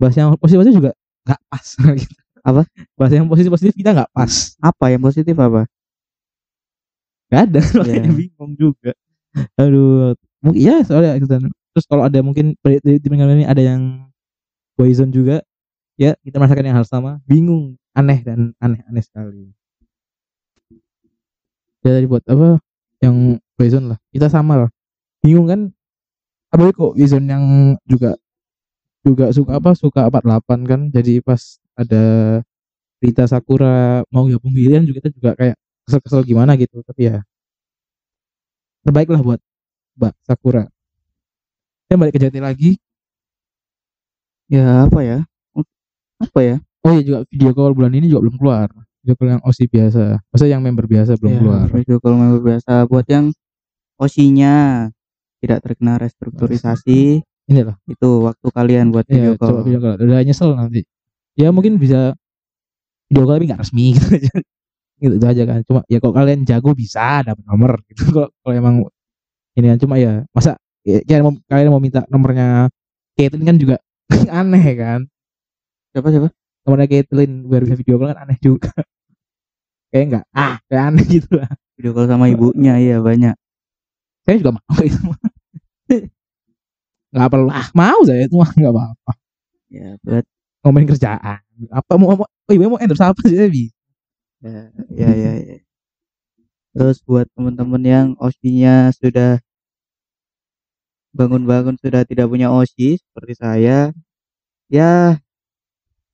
[0.00, 0.96] Bahas yang positif juga
[1.28, 1.66] nggak pas.
[2.00, 2.16] gitu.
[2.48, 2.60] Apa?
[2.96, 4.32] Bahas yang positif positif kita nggak pas.
[4.64, 5.64] Apa yang positif apa?
[7.32, 7.60] Nggak ada.
[7.80, 8.12] Makanya Iya.
[8.16, 8.92] bingung juga.
[9.60, 10.12] Aduh.
[10.44, 11.40] Mungkin ya soalnya kita.
[11.72, 14.08] Terus kalau ada mungkin dari tim ini ada yang
[14.76, 15.40] boyzone juga.
[15.96, 17.20] Ya kita merasakan yang hal sama.
[17.24, 17.76] Bingung.
[17.96, 19.52] Aneh dan aneh-aneh sekali.
[21.84, 22.56] ya tadi buat apa
[23.04, 24.70] yang Wizon lah kita sama lah
[25.20, 25.60] bingung kan
[26.54, 27.44] apa kok Wizon yang
[27.82, 28.14] juga
[29.02, 30.80] juga suka apa suka 48 kan?
[30.94, 32.04] Jadi pas ada
[33.02, 36.80] Rita Sakura mau gabung William juga kita juga kayak kesel-kesel gimana gitu.
[36.86, 37.18] Tapi ya
[38.86, 39.40] terbaik lah buat
[39.98, 40.64] Mbak Sakura.
[41.90, 42.70] Saya balik ke Jati lagi.
[44.46, 45.18] Ya apa ya?
[46.22, 46.56] Apa ya?
[46.84, 48.68] oh iya juga video call bulan ini juga belum keluar.
[49.02, 50.04] Video call yang OSI biasa.
[50.30, 51.64] Maksudnya yang member biasa belum Ya, keluar.
[51.72, 52.72] Video call member biasa.
[52.88, 53.24] Buat yang
[53.96, 54.54] osinya
[55.44, 59.64] tidak terkena restrukturisasi inilah itu waktu kalian buat Iya, video coba call.
[59.68, 59.94] video call.
[60.00, 60.80] Udah nyesel nanti.
[61.36, 62.16] Ya mungkin bisa
[63.12, 64.34] video call tapi nggak resmi gitu aja.
[64.96, 65.58] gitu itu aja kan.
[65.68, 68.02] Cuma ya kalau kalian jago bisa dapat nomor gitu.
[68.16, 68.74] Kalau kalau emang
[69.60, 72.72] ini kan cuma ya masa ya, kalian mau kalian mau minta nomornya
[73.14, 73.76] Caitlyn kan juga
[74.40, 75.00] aneh kan.
[75.92, 76.28] Siapa siapa?
[76.64, 78.72] Nomornya Caitlyn biar bisa video call kan aneh juga.
[79.94, 81.50] kayak enggak ah kayak aneh gitu lah.
[81.76, 83.36] Video call sama ibunya iya banyak.
[84.24, 84.98] Saya juga mau itu.
[87.14, 89.12] nggak perlu ah mau saya itu mah nggak apa-apa
[89.70, 90.26] Ya buat
[90.66, 91.38] ngomongin kerjaan
[91.70, 93.70] apa mau mau oh, ibu mau endorse apa sih bisa
[94.42, 95.56] ya, ya ya ya.
[96.74, 99.38] Terus buat teman-teman yang osinya sudah
[101.14, 103.94] bangun-bangun sudah tidak punya osi seperti saya,
[104.66, 105.22] ya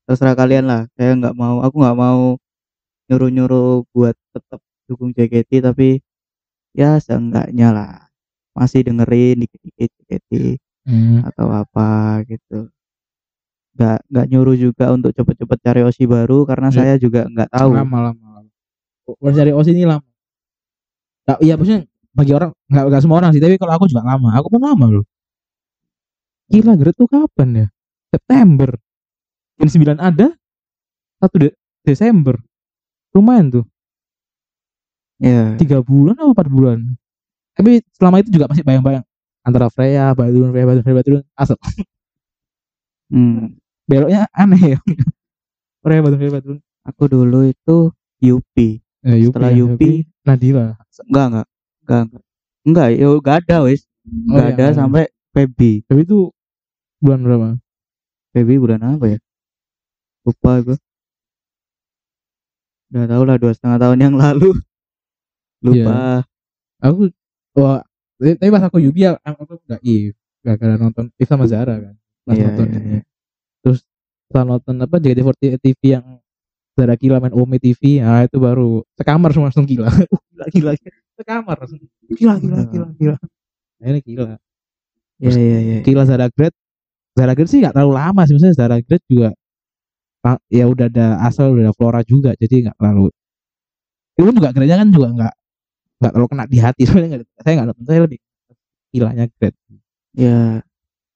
[0.04, 0.84] terserah kalian lah.
[0.94, 2.36] Saya nggak mau, aku nggak mau
[3.08, 6.04] nyuruh-nyuruh buat tetap dukung JKT, tapi
[6.72, 7.92] ya seenggaknya lah.
[8.52, 10.30] Masih dengerin dikit-dikit JKT
[10.80, 11.20] Hmm.
[11.22, 11.88] atau apa
[12.24, 12.66] gitu.
[13.76, 16.76] Nggak nggak nyuruh juga untuk cepet-cepet cari osi baru karena Ya.
[16.82, 17.70] saya juga nggak tahu.
[17.76, 18.48] lama lama lama.
[19.30, 20.06] Cari OSI ini lama.
[21.26, 24.34] Nggak, iya maksudnya bagi orang nggak nggak semua orang sih tapi kalau aku juga lama.
[24.34, 25.04] Aku pun lama loh
[26.50, 27.66] gila Gret tuh kapan ya?
[28.10, 28.74] September.
[29.54, 30.34] Gen 9 ada
[31.22, 31.54] satu De-
[31.86, 32.34] Desember.
[33.14, 33.64] Lumayan tuh
[35.20, 35.52] Ya.
[35.60, 36.78] tiga bulan atau empat bulan?
[37.52, 39.04] Tapi selama itu juga masih bayang-bayang
[39.44, 41.56] antara Freya Badrun Freya Badrun Freya Badrun asal
[43.10, 43.58] Hmm.
[43.90, 44.78] beloknya aneh ya.
[45.82, 47.92] Freya Badrun Freya Badrun Aku dulu itu
[48.24, 48.80] Yupi.
[49.04, 49.90] eh, Yupi, Setelah ya, Yupi,
[50.24, 50.66] Nadila.
[51.08, 51.46] Enggak enggak.
[51.84, 52.22] Enggak enggak.
[52.64, 53.80] Enggak ya enggak ada wis.
[54.06, 54.76] Enggak iya, ada iya.
[54.76, 55.04] sampai
[55.36, 55.72] Feby.
[55.84, 56.18] Tapi itu
[57.00, 57.48] bulan berapa?
[58.32, 59.18] Feby bulan apa ya?
[60.24, 60.76] Lupa gue
[62.90, 64.50] udah tau lah dua setengah tahun yang lalu
[65.62, 66.24] lupa.
[66.80, 67.08] Aku
[67.56, 67.80] wah
[68.20, 71.94] tapi pas aku Yubi ya, aku nggak if gak gara nonton if sama Zara kan
[72.24, 72.88] pas Iya, nonton iya, ini.
[72.96, 73.02] iya.
[73.60, 73.80] terus
[74.28, 76.04] setelah nonton apa JKT48 TV yang
[76.76, 79.88] Zara gila main Ome TV nah itu baru sekamar semua langsung gila.
[80.40, 81.56] Uh, gila gila sekamar.
[81.60, 83.16] Langsung gila gila gila gila.
[83.76, 84.40] Nah, ini gila.
[85.20, 86.56] Iya iya iya gila Zara Great
[87.12, 89.36] Zara Great sih nggak terlalu lama sih maksudnya Zara Great juga
[90.24, 93.12] pa- ya udah ada asal udah ada Flora juga jadi nggak terlalu
[94.16, 95.34] itu juga gereja kan juga nggak
[96.00, 98.18] nggak terlalu kena di hati soalnya saya nggak nonton saya lebih
[98.90, 99.58] istilahnya grade.
[100.16, 100.38] Ya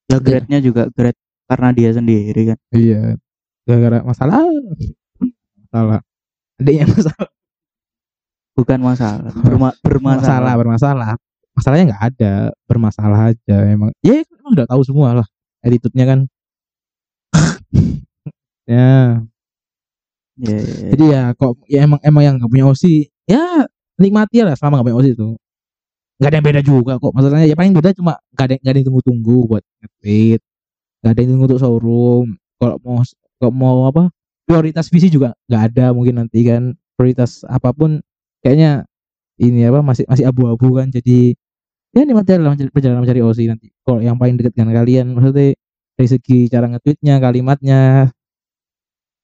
[0.07, 1.19] ya grade-nya juga grade
[1.49, 2.59] karena dia sendiri kan.
[2.71, 3.17] Iya
[3.65, 4.45] gara-gara masalah.
[5.65, 6.01] Masalah.
[6.61, 7.29] Adanya masalah.
[8.55, 10.55] Bukan masalah Berma- bermasalah.
[10.55, 11.13] Bermasalah bermasalah.
[11.55, 12.33] Masalahnya nggak ada
[12.71, 13.91] bermasalah aja emang.
[14.05, 15.27] Ya emang udah tahu semua lah
[15.65, 16.21] attitude-nya kan.
[18.65, 19.21] Ya.
[20.41, 20.89] Ya, ya, ya.
[20.97, 23.69] jadi ya kok ya emang emang yang nggak punya osi ya
[24.01, 25.29] nikmati lah selama nggak osi itu.
[26.19, 27.13] Nggak ada yang beda juga kok.
[27.15, 30.41] Maksudnya ya paling beda cuma nggak ada nggak ada yang tunggu-tunggu buat nge-tweet.
[31.03, 32.27] Nggak ada yang tunggu untuk showroom.
[32.59, 33.03] Kalau mau
[33.41, 34.03] kalau mau apa
[34.47, 36.75] prioritas visi juga nggak ada mungkin nanti kan.
[36.95, 37.99] Prioritas apa pun
[38.45, 38.87] kayaknya
[39.43, 40.91] ini apa masih masih abu-abu kan.
[40.91, 41.35] Jadi
[41.95, 43.71] ya nikmati mencari- perjalanan mencari osi nanti.
[43.87, 45.55] Kalau yang paling dekat dengan kalian maksudnya
[45.95, 48.11] dari segi cara nge-tweetnya kalimatnya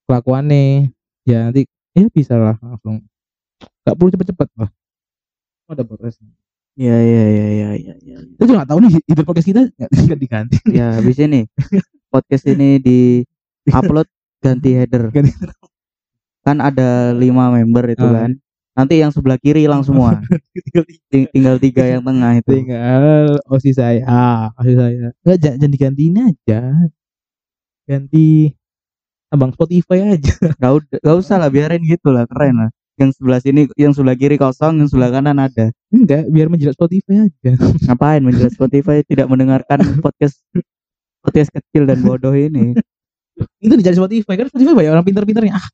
[0.06, 0.90] kelakuannya
[1.26, 3.02] ya nanti ya bisa lah langsung
[3.60, 4.70] nggak perlu cepet-cepet lah
[5.70, 6.18] ada progres
[6.74, 10.20] ya ya ya ya ya ya kita juga nggak tahu nih ide podcast kita nggak
[10.20, 10.56] diganti.
[10.70, 11.46] Ya habis ini
[12.08, 13.22] podcast ini di
[13.68, 14.08] upload
[14.42, 15.12] ganti header.
[15.12, 15.30] Ganti
[16.40, 18.24] kan ada lima member itu Ah.
[18.24, 18.30] kan.
[18.74, 20.18] Nanti yang sebelah kiri hilang semua.
[20.56, 22.50] Tinggal Ting- tinggal tiga yang tengah itu.
[22.64, 25.12] Tinggal osi saya ah, osi saya.
[25.20, 26.60] Nggak jangan, jangan digantiin aja.
[27.84, 28.54] Ganti
[29.28, 30.34] abang Spotify aja.
[30.56, 30.70] Gak,
[31.02, 34.82] gak usah lah biarin gitu lah keren lah yang sebelah sini yang sebelah kiri kosong
[34.82, 35.72] yang sebelah kanan ada.
[35.88, 37.52] Enggak biar menjilat Spotify aja.
[37.88, 39.00] Ngapain menjelas Spotify?
[39.06, 40.42] Tidak mendengarkan podcast
[41.24, 42.76] podcast kecil dan bodoh ini.
[43.62, 45.66] Itu dicari Spotify kan Spotify banyak orang pintar-pintarnya ah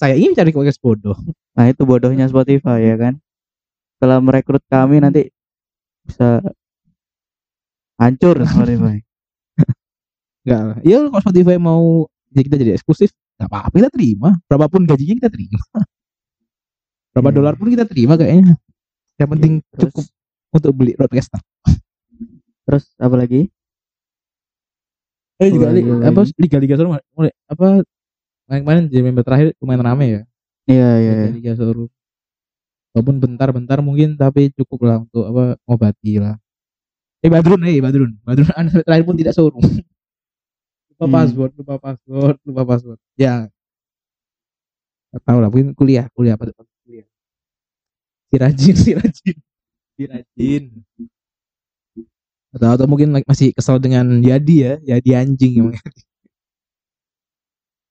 [0.00, 1.16] saya ini cari podcast bodoh.
[1.52, 3.20] Nah itu bodohnya Spotify ya kan?
[3.96, 5.28] Setelah merekrut kami nanti
[6.08, 6.40] bisa
[8.00, 9.04] hancur Spotify.
[10.48, 10.78] Enggak lah.
[10.80, 14.40] Ya kalau Spotify mau jadi kita jadi eksklusif nggak apa-apa kita terima.
[14.48, 15.60] Berapapun gajinya kita terima
[17.10, 17.36] berapa Iya.
[17.36, 18.54] dolar pun kita terima kayaknya.
[19.16, 20.04] Yang penting terus- cukup
[20.50, 21.30] untuk beli podcast
[22.64, 23.50] terus apa lagi?
[25.36, 26.36] Eh juga li- iya, apa iya.
[26.36, 27.82] liga-liga seru mulai- apa
[28.46, 30.22] kemarin jadi member terakhir lumayan rame ya?
[30.68, 31.28] Iya iya iya.
[31.32, 31.88] liga seru
[32.92, 36.36] walaupun bentar-bentar mungkin tapi cukup lah untuk apa ngobati lah.
[37.22, 38.16] Eh Badrun eh Badrun.
[38.22, 39.66] Badrun anda terakhir pun tidak seru lupa
[41.00, 41.14] Hmm.
[41.16, 42.98] password lupa password lupa password.
[43.16, 43.48] Ya.
[45.10, 46.69] Tahu lah mungkin kuliah kuliah apa kuliah
[48.30, 49.36] si rajin si rajin
[49.98, 50.64] si rajin
[52.50, 55.76] atau atau mungkin like masih kesal dengan Yadi ya Yadi anjing emang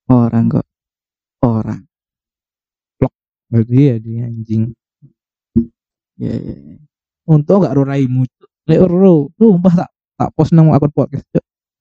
[0.10, 0.65] orang kok.
[1.45, 1.82] Orang.
[3.49, 4.73] Berarti ya dia anjing.
[6.19, 6.56] Ya ya
[7.30, 8.25] untung gak roraimu
[8.69, 11.25] lek ro sumpah tak tak post nang akun podcast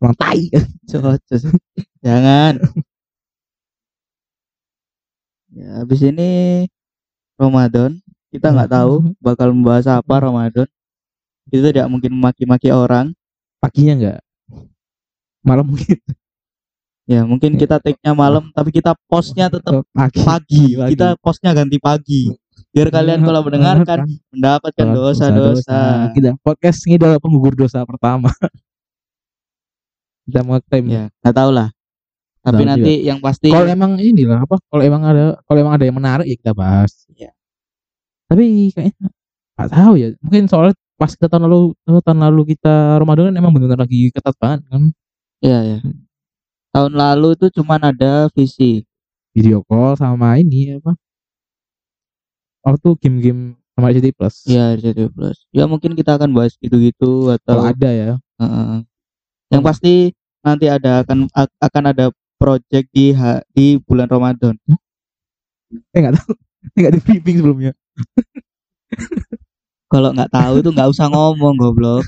[0.00, 0.48] orang tai.
[0.88, 1.42] Cocos.
[2.04, 2.60] jangan.
[5.52, 6.64] Ya habis ini
[7.40, 10.68] Ramadan kita nggak tahu bakal membahas apa Ramadan.
[11.48, 13.12] Kita tidak mungkin memaki-maki orang.
[13.58, 14.20] Paginya enggak
[15.48, 15.96] malam mungkin.
[17.08, 20.20] Ya mungkin kita take-nya malam tapi kita postnya tetap pagi.
[20.20, 20.66] pagi.
[20.92, 22.28] Kita postnya ganti pagi.
[22.68, 26.12] Biar kalian kalau mendengarkan mendapatkan dosa-dosa.
[26.12, 28.28] Kita podcast ini adalah penggugur dosa pertama.
[30.28, 31.72] Kita mau klaim ya nggak tahu lah.
[32.44, 34.60] Tapi Tahu nanti yang pasti kalau emang inilah apa?
[34.68, 37.08] Kalau emang ada kalau emang ada yang menarik ya kita bahas.
[37.16, 37.32] Iya.
[38.28, 39.08] Tapi kayaknya
[39.58, 40.08] nggak tahu ya.
[40.22, 44.34] Mungkin soalnya pas kita tahun lalu tahun lalu kita Ramadan kan emang benar lagi ketat
[44.38, 44.82] banget kan?
[45.42, 45.78] Ya ya
[46.72, 48.84] tahun lalu itu cuman ada visi.
[49.36, 50.98] Video call sama ini apa?
[52.66, 54.36] Waktu game-game sama RCT Plus.
[54.50, 55.38] Ya RCTI Plus.
[55.54, 58.12] Ya mungkin kita akan bahas gitu-gitu atau kalau ada ya?
[58.38, 58.78] Heeh.
[59.48, 60.12] yang pasti
[60.42, 64.58] nanti ada akan akan ada project di ha- di bulan Ramadan.
[65.94, 66.32] Eh nggak tahu.
[66.78, 67.72] Nggak di briefing sebelumnya
[69.88, 72.04] kalau nggak tahu itu nggak usah ngomong goblok.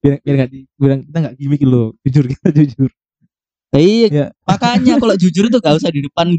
[0.00, 2.90] Biar biar nggak di biar kita nggak gimmick lo jujur kita jujur.
[3.76, 4.26] Eh, iya Ya.
[4.48, 6.32] makanya kalau jujur itu nggak usah di depan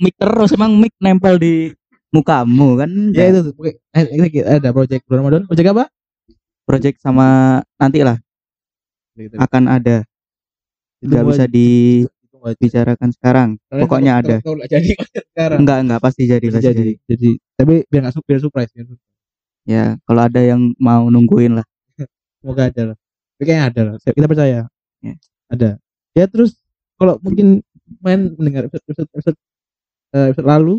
[0.00, 0.50] mic terus.
[0.56, 1.74] Emang mic nempel di
[2.14, 2.90] mukamu kan?
[3.12, 3.52] Ya itu
[3.92, 5.42] eh, ada project bulan Ramadan.
[5.50, 5.84] Project apa?
[6.64, 8.16] Project sama nanti lah.
[9.36, 10.06] Akan ada.
[11.04, 11.44] Nggak bisa
[12.56, 14.36] dibicarakan sekarang pokoknya ada.
[14.66, 14.96] jadi
[15.32, 15.58] sekarang.
[15.64, 16.80] Enggak enggak pasti jadi pasti jadi.
[16.80, 16.92] jadi.
[17.06, 19.18] Jadi tapi biar nggak su- biar surprise biar surprise.
[19.68, 21.66] ya kalau ada yang mau nungguin lah.
[22.40, 22.96] Semoga ada lah.
[23.36, 23.94] Tapi kayaknya ada lah.
[24.00, 24.58] Kita percaya.
[25.00, 25.14] Ya.
[25.52, 25.70] ada.
[26.16, 26.56] Ya terus
[27.00, 27.64] kalau mungkin
[27.98, 29.38] main mendengar episode episode episode,
[30.14, 30.74] eh, episode lalu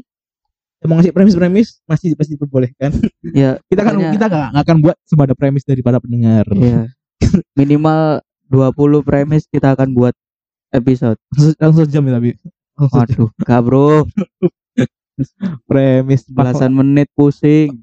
[0.81, 2.91] mau ngasih premis-premis masih masih diperbolehkan.
[3.37, 6.45] Ya kita kan kita nggak nggak akan buat semua ada premis dari para pendengar.
[6.57, 6.89] Iya.
[7.53, 10.17] Minimal 20 premis kita akan buat
[10.71, 11.19] episode.
[11.35, 12.29] langsung, langsung jam ya tapi.
[12.81, 14.07] Waduh, gak bro,
[15.69, 17.77] premis belasan menit pusing,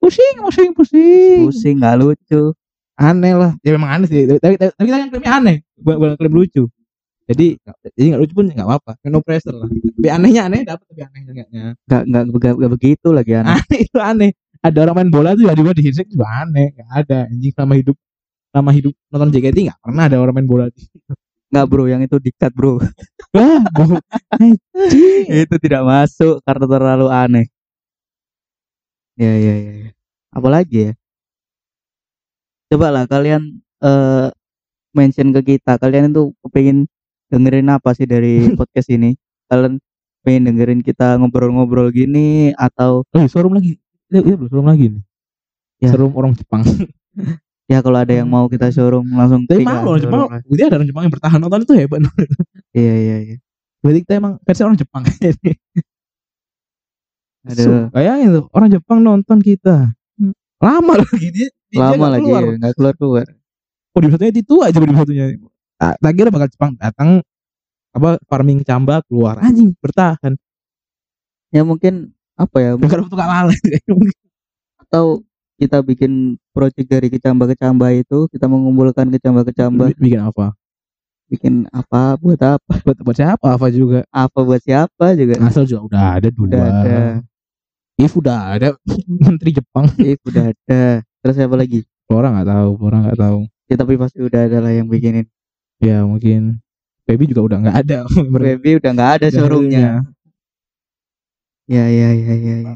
[0.00, 1.38] pusing pusing pusing.
[1.46, 2.52] Pusing nggak lucu.
[2.92, 3.52] aneh lah.
[3.64, 4.28] Ya memang aneh sih.
[4.28, 5.56] Tapi tapi, tapi kita kan klaimnya aneh.
[5.80, 6.62] Bukan, bukan klaim lucu.
[7.26, 7.56] Jadi
[7.96, 8.92] jadi nggak lucu pun nggak apa-apa.
[9.08, 9.68] No pressure lah.
[9.70, 11.62] Tapi anehnya aneh dapat tapi aneh enggaknya.
[11.88, 14.30] Nggak nggak nggak nggak begitu lagi aneh aneh itu aneh.
[14.62, 16.74] Ada orang main bola tuh tiba-tiba di Hirsik juga aneh.
[16.76, 17.18] Nggak ada.
[17.32, 17.96] Anjing sama hidup
[18.52, 20.84] sama hidup nonton JKT nggak pernah ada orang main bola di
[21.52, 22.80] nggak bro yang itu dikat bro.
[23.36, 23.62] Wah
[25.28, 27.46] itu tidak masuk karena terlalu aneh.
[29.20, 29.90] Ya ya ya, ya.
[30.32, 30.92] apalagi ya?
[32.72, 34.32] Coba lah kalian eh
[34.96, 35.76] mention ke kita.
[35.76, 36.88] Kalian itu pengen
[37.28, 39.12] dengerin apa sih dari podcast ini?
[39.52, 39.76] Kalian
[40.24, 43.76] pengen dengerin kita ngobrol-ngobrol gini atau oh showroom lagi.
[44.08, 45.02] Itu, itu belum showroom lagi nih.
[45.82, 45.90] Ya.
[45.92, 46.62] showroom orang Jepang
[47.70, 50.20] ya kalau ada yang mau kita showroom langsung tapi malu orang Jepang
[50.50, 52.00] dia ada orang Jepang yang bertahan nonton itu hebat
[52.74, 53.36] iya iya iya
[53.82, 55.02] berarti kita emang versi orang Jepang
[57.42, 57.90] Aduh.
[57.90, 59.90] Bayangin tuh orang Jepang nonton kita.
[60.62, 61.50] Lama lagi dia.
[61.74, 62.42] dia lama lagi keluar.
[62.46, 63.26] ya, nggak keluar keluar
[63.96, 65.26] Oh di satunya itu aja di satunya.
[65.74, 67.18] Tak tak kira bakal Jepang datang
[67.92, 70.32] apa farming camba keluar anjing bertahan
[71.52, 72.08] ya mungkin
[72.40, 73.52] apa ya bukan untuk kalah
[74.88, 75.20] atau
[75.60, 80.56] kita bikin project dari kecamba-kecamba itu kita mengumpulkan kecamba-kecamba bikin apa?
[81.28, 82.16] Bikin apa?
[82.20, 82.72] Buat apa?
[82.84, 83.46] Buat buat siapa?
[83.56, 84.04] Apa juga?
[84.12, 85.40] Apa buat siapa juga?
[85.40, 86.98] Asal juga udah ada dua udah ada.
[87.96, 88.68] If udah ada
[89.24, 89.86] menteri Jepang.
[90.00, 90.82] If udah ada.
[91.00, 91.84] Terus siapa lagi?
[92.12, 93.38] Orang nggak tahu orang nggak tahu.
[93.70, 95.24] Ya tapi pasti udah ada lah yang bikinin.
[95.80, 96.60] Ya mungkin.
[97.02, 97.98] Baby juga udah nggak ada.
[98.46, 100.06] Baby udah nggak ada showroomnya.
[101.70, 102.74] ya ya ya ya, ya.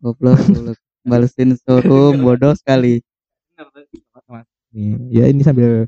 [0.00, 3.00] goblok goblok balesin showroom bodoh sekali.
[4.70, 5.84] Nih, ya ini sambil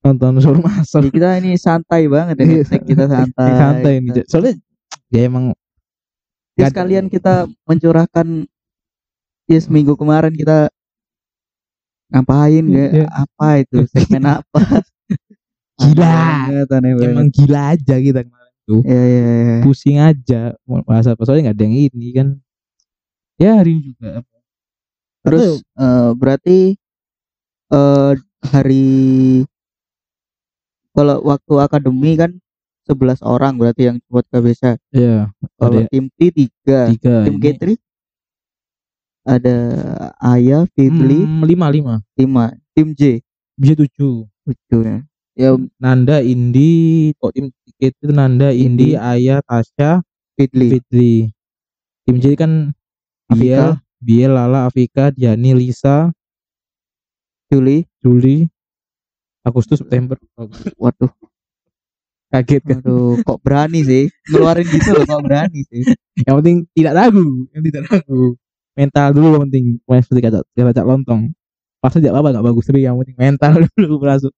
[0.00, 1.02] nonton showroom asal.
[1.06, 2.78] Kita ini santai banget ya Iya.
[2.80, 4.54] kita santai santai ini soalnya
[5.10, 5.52] ya emang
[6.54, 8.46] ya sekalian kita mencurahkan
[9.44, 10.70] ya seminggu kemarin kita
[12.10, 13.06] ngapain ya Iya.
[13.10, 14.60] apa itu segmen apa?
[15.80, 16.04] Gila.
[16.04, 17.10] Banget, aneh banget.
[17.14, 18.80] emang gila aja kita kemarin tuh.
[18.86, 22.28] Ya ya ya pusing aja apa soalnya nggak ada yang ini kan.
[23.40, 24.22] Ya hari ini juga
[25.24, 26.58] terus eh, berarti
[27.70, 28.12] eh
[28.50, 28.86] hari
[30.96, 32.34] kalau waktu akademi kan
[32.88, 35.30] 11 orang berarti yang buat KBSA ya?
[35.54, 36.90] Kalau ada tim T tiga.
[36.90, 37.42] Tiga tim ini.
[37.46, 37.64] K3
[39.20, 39.56] ada
[40.18, 41.94] Ayah Fitli Hmm, lima lima.
[42.16, 42.44] Lima.
[42.74, 43.20] Tim J?
[43.54, 44.26] Bisa tujuh.
[44.26, 44.98] Lucu ya.
[45.38, 47.12] Ya Nanda Indi.
[47.20, 48.98] Kok tim tiket itu Nanda Indi Indi.
[48.98, 50.02] Ayah Tasya
[50.34, 51.14] Fitli Fitri
[52.08, 52.74] tim J kan
[53.30, 56.08] Afika Biel Lala Afika Diani Lisa
[57.52, 57.84] Juli.
[58.00, 58.48] Juli
[59.44, 60.16] Agustus September.
[60.80, 61.12] Waduh.
[62.30, 62.78] Kaget kan?
[62.80, 64.06] Aduh kok berani sih?
[64.30, 65.82] Ngeluarin gitu loh kok berani sih?
[66.22, 68.38] Yang penting tidak ragu yang tidak ragu.
[68.78, 71.34] Mental dulu yang penting main seperti kaca kaca lontong.
[71.82, 74.32] Pasti tidak apa nggak bagus tapi yang penting mental dulu masuk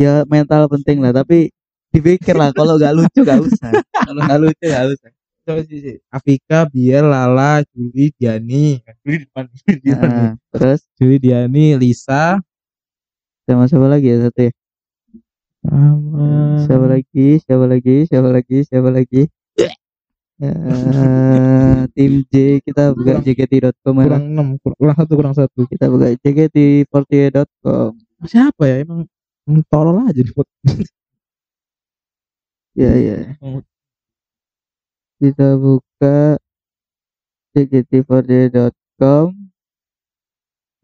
[0.00, 1.52] ya mental penting lah tapi
[1.92, 3.72] dipikir lah kalau nggak lucu nggak usah.
[3.92, 5.10] Kalau nggak lucu nggak usah.
[6.12, 8.84] Afika, Biel, Lala, Juli, Diani.
[9.04, 9.48] Juli depan.
[9.88, 12.36] Nah, terus Juli, Diani, Lisa.
[13.48, 14.52] sama siapa lagi ya satu ya
[15.64, 16.28] Sama.
[16.68, 19.22] siapa lagi siapa lagi siapa lagi siapa lagi
[20.36, 20.52] ya,
[21.96, 24.04] tim J kita buka jkt.com ya.
[24.06, 25.60] Kurang enam, kurang, satu, kurang satu.
[25.64, 27.96] kita buka jkt48.com
[28.28, 28.84] Siapa ya?
[28.84, 29.08] Emang
[29.72, 30.50] tolol aja di foto.
[32.76, 33.18] ya ya.
[35.18, 36.38] Kita buka
[37.54, 39.26] jkt48.com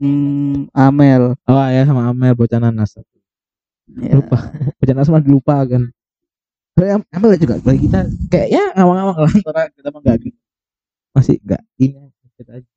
[0.00, 2.98] hmm, Amel Oh ya sama Amel bocah nanas.
[2.98, 3.04] ya.
[4.16, 4.36] Lupa.
[4.80, 5.82] Bocah nanas malah dilupakan.
[6.74, 8.00] Soalnya Am- Amel juga bagi kita
[8.32, 10.18] kayak ya ngawang-ngawang lah antara kita mah enggak
[11.14, 11.94] masih enggak ini
[12.34, 12.70] kita aja.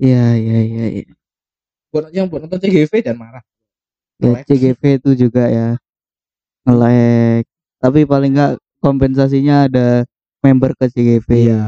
[0.00, 1.04] ya ya ya ya
[1.92, 3.44] Buat yang buat nonton CGV dan marah.
[4.22, 4.44] ya Nge-lag.
[4.48, 5.68] CGV itu juga ya
[6.64, 7.44] nge-lag
[7.80, 10.04] tapi paling nggak kompensasinya ada
[10.44, 11.60] member ke CGV Iya.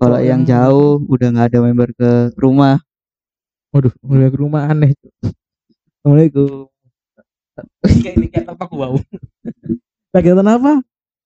[0.00, 2.80] kalau Kalau yang jauh udah nggak ada member ke rumah
[3.72, 4.92] Waduh, mulai ke rumah aneh.
[6.04, 6.68] Assalamualaikum.
[7.84, 8.96] kayak ini kayak apa wow.
[10.12, 10.72] Lagi nonton apa?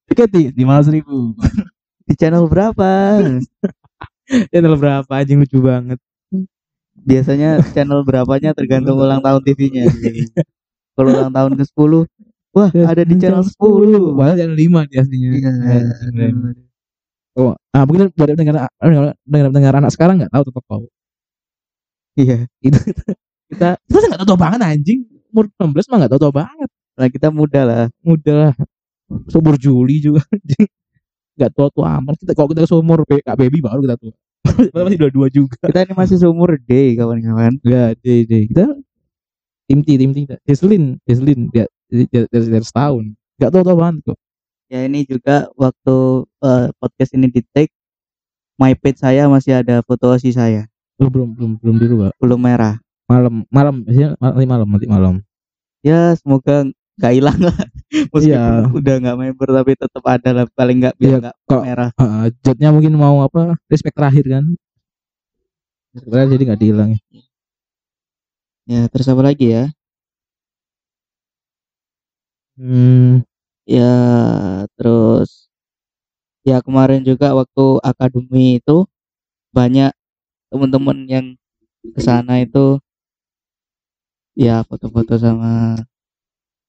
[0.06, 1.34] Tiket lima ratus ribu.
[2.06, 3.18] di channel berapa
[4.54, 5.10] Channel berapa?
[5.10, 5.98] Anjing lucu banget.
[6.96, 9.84] biasanya channel berapanya tergantung ulang tahun TV-nya
[10.96, 12.08] kalau ulang tahun ke 10
[12.56, 15.30] wah ada di channel 10 Padahal channel lima di aslinya.
[15.36, 16.65] Iya.
[17.36, 18.64] Oh, ah mungkin buat dengar
[19.28, 20.84] dengar dengar anak sekarang nggak tahu tuh kau.
[22.16, 22.80] iya Itu
[23.52, 25.00] kita kita nggak tahu tahu banget anjing.
[25.32, 26.70] Umur 16 mah nggak tahu tahu banget.
[26.96, 28.52] nah kita muda lah Mudah lah.
[29.28, 30.68] Seumur Juli juga anjing.
[31.36, 32.14] Nggak tua tua amat.
[32.24, 34.14] Kita kalau kita seumur Kak Baby baru kita tua.
[34.74, 35.58] Masih dua dua juga.
[35.60, 38.46] kita ini masih seumur D kawan-kawan Enggak, deh, deh.
[38.48, 38.64] Kita
[39.66, 43.04] tim T tim T Heslin Heslin dia dari, dari, dari setahun
[43.36, 44.18] nggak tahu tahu banget kok
[44.66, 45.96] Ya ini juga waktu
[46.42, 47.70] eh, podcast ini di take
[48.58, 50.66] my page saya masih ada foto osi saya.
[50.98, 52.80] oh, belum belum belum dirubah Belum merah.
[53.06, 55.14] malam malam biasanya nanti malam nanti malam
[55.84, 56.66] Ya semoga
[56.98, 57.54] nggak hilang lah.
[58.10, 58.66] Meskipun Iya.
[58.74, 61.90] udah nggak member tapi tetap ada lah paling nggak biar Iya, nggak kok- merah.
[61.94, 64.44] uh, jotnya mungkin mau apa respect terakhir kan
[65.94, 66.90] terakhir jadi nggak dihilang
[68.66, 69.70] Ya terus apa lagi ya?
[72.58, 73.22] hmm,
[73.66, 73.92] Ya
[74.78, 75.50] terus
[76.46, 78.86] ya kemarin juga waktu akademi itu
[79.50, 79.90] banyak
[80.54, 81.26] teman-teman yang
[81.82, 82.78] ke sana itu
[84.38, 85.74] ya foto-foto sama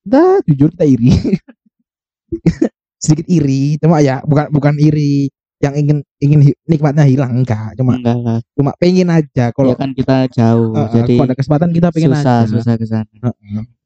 [0.07, 1.11] kita jujur kita iri.
[3.03, 5.29] Sedikit iri cuma ya bukan bukan iri
[5.61, 7.77] yang ingin ingin nikmatnya hilang enggak.
[7.77, 8.39] Cuma enggak lah.
[8.57, 11.87] cuma pengen aja kalau ya kan kita jauh uh, uh, jadi kalau ada kesempatan kita
[11.93, 12.49] pengen susah aja.
[12.49, 13.13] susah ke sana.
[13.21, 13.76] Uh-uh.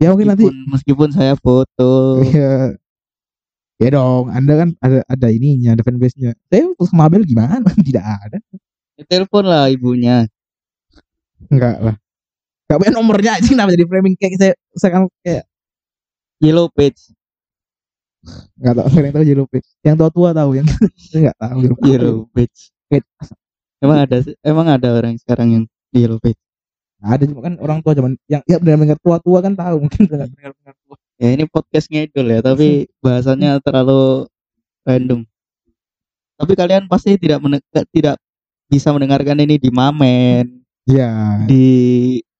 [0.00, 0.48] Ya mungkin nanti.
[0.48, 2.24] Meskipun, saya foto.
[2.26, 2.74] Ya
[3.80, 7.64] ya dong anda kan ada ada ininya ada fanbase nya saya untuk Mabel gimana?
[7.88, 8.38] Tidak ada.
[9.00, 10.28] Ya, telepon lah ibunya.
[11.48, 11.96] Enggak lah.
[12.68, 15.48] Enggak punya nomornya aja kenapa jadi framing kayak saya saya kan kayak
[16.44, 17.00] yellow page.
[18.60, 19.68] Nggak tahu yang tahu Yellow Page.
[19.80, 20.68] Yang tua tua tahu yang
[21.08, 21.58] saya nggak tahu.
[21.88, 22.58] Yellow page.
[22.92, 23.04] Wait.
[23.80, 25.64] emang ada emang ada orang sekarang yang
[25.96, 26.36] yellow page
[27.00, 30.04] ada cuma kan orang tua zaman yang ya benar benar tua tua kan tahu mungkin.
[30.04, 30.96] Benar benar tua.
[31.20, 34.28] Ya ini podcast ngedul ya tapi bahasannya terlalu
[34.84, 35.20] random.
[36.40, 37.40] Tapi kalian pasti tidak
[37.92, 38.16] tidak
[38.68, 40.64] bisa mendengarkan ini di Mamen.
[40.88, 41.44] Iya.
[41.44, 41.66] Di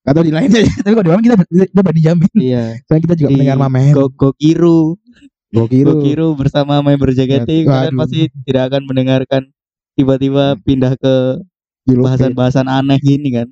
[0.01, 0.73] atau di lainnya ya.
[0.81, 2.65] tapi kalau di Mamen kita kita berani jamin iya.
[2.89, 3.93] Soalnya kita juga Di mendengar Mamen.
[3.93, 4.97] Go Gokiru.
[5.51, 5.89] Gokiru.
[5.97, 8.01] Gokiru bersama member JKT kalian Waduh.
[8.01, 9.43] pasti tidak akan mendengarkan
[9.99, 11.43] tiba-tiba pindah ke
[11.91, 13.49] bahasan-bahasan aneh ini kan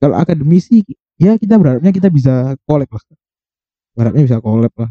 [0.00, 0.80] Kalau akademisi
[1.20, 3.02] ya kita berharapnya kita bisa collab lah
[3.92, 4.90] berharapnya bisa collab lah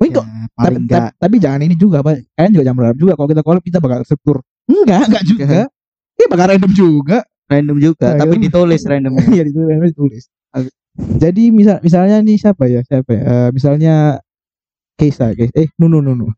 [0.00, 3.12] Wih, kok Ya, tapi, tapi, tapi jangan ini juga pak kalian juga jangan berharap juga
[3.14, 4.36] kalau kita collab kita bakal struktur
[4.66, 5.44] enggak enggak juga
[6.16, 7.18] ya bakal random juga
[7.50, 8.44] random juga Nah, tapi iya.
[8.48, 10.24] ditulis random Iya ditulis, ditulis.
[10.92, 13.22] Jadi misal misalnya nih siapa ya siapa ya?
[13.24, 14.20] Eh, misalnya
[15.00, 15.52] Keisa, Keisa.
[15.56, 16.28] Eh Nunu Nunu.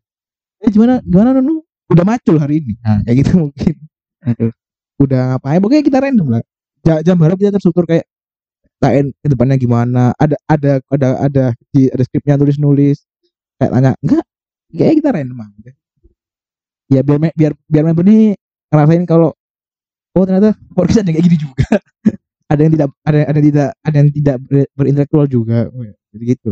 [0.63, 1.59] Eh gimana gimana Nunu?
[1.91, 2.73] Udah macul hari ini.
[2.79, 3.75] Nah kayak gitu mungkin.
[4.23, 4.51] aduh
[4.95, 5.59] Udah ngapain?
[5.59, 6.43] Pokoknya kita random lah.
[6.85, 8.05] Ja- Jam berharap kita terstruktur kayak
[8.79, 10.13] tain ke depannya gimana?
[10.21, 13.01] Ada ada ada ada di ada skripnya tulis nulis.
[13.57, 14.25] Kayak tanya enggak?
[14.75, 15.71] Kayak kita random aja.
[16.93, 18.37] Ya biar biar biar member ini
[18.69, 19.33] ngerasain kalau
[20.15, 21.65] oh ternyata podcast ada kayak gini juga
[22.51, 25.67] ada yang tidak ada ada yang tidak ada yang tidak ber- berintelektual juga
[26.15, 26.51] jadi gitu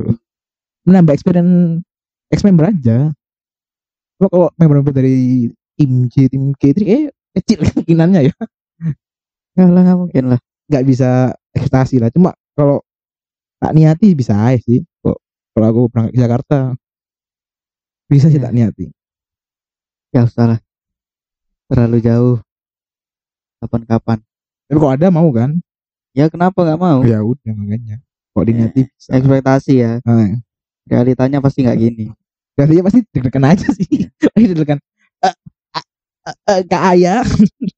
[0.84, 1.79] menambah experience
[2.34, 3.13] ex member aja
[4.19, 5.47] kalau member-member dari
[5.79, 7.03] tim J tim K3 eh
[7.39, 8.36] kecil kemungkinannya ya
[9.54, 10.39] ya lah nggak mungkin lah.
[10.70, 11.10] Nggak bisa
[11.54, 12.10] ekspektasi lah.
[12.10, 12.82] Cuma kalau
[13.62, 14.82] tak niati bisa aja sih.
[15.01, 15.18] Kok
[15.54, 16.58] kalau aku berangkat ke Jakarta
[18.10, 18.45] bisa sih Ya.
[18.49, 18.86] tak niati.
[20.14, 20.60] Ya usah lah.
[21.70, 22.38] Terlalu jauh.
[23.64, 24.20] Kapan-kapan.
[24.70, 25.58] Tapi kalau ada mau kan?
[26.14, 27.01] Ya kenapa nggak mau?
[27.01, 27.97] Ya udah makanya.
[28.34, 29.10] Kalau diniati bisa.
[29.14, 29.91] ekspektasi ya.
[30.06, 30.38] Nah,
[30.86, 32.06] realitanya pasti nggak gini.
[32.54, 34.06] Dia pasti deg-degan aja sih.
[34.22, 34.78] Pasti deg-degan.
[35.26, 35.36] Eh,
[36.30, 37.26] eh, eh, Kak Ayah.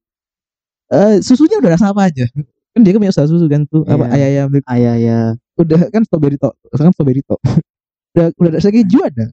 [0.86, 2.24] Eh, susunya udah rasa apa aja?
[2.70, 3.82] Kan dia kan punya usaha susu kan tuh.
[3.84, 4.14] Apa Iya.
[4.14, 4.64] ayah ayah milk.
[4.70, 5.18] ayah ya
[5.56, 6.52] Udah kan strawberry top.
[6.70, 7.40] Sekarang strawberry top.
[8.14, 9.26] udah udah rasa keju ada.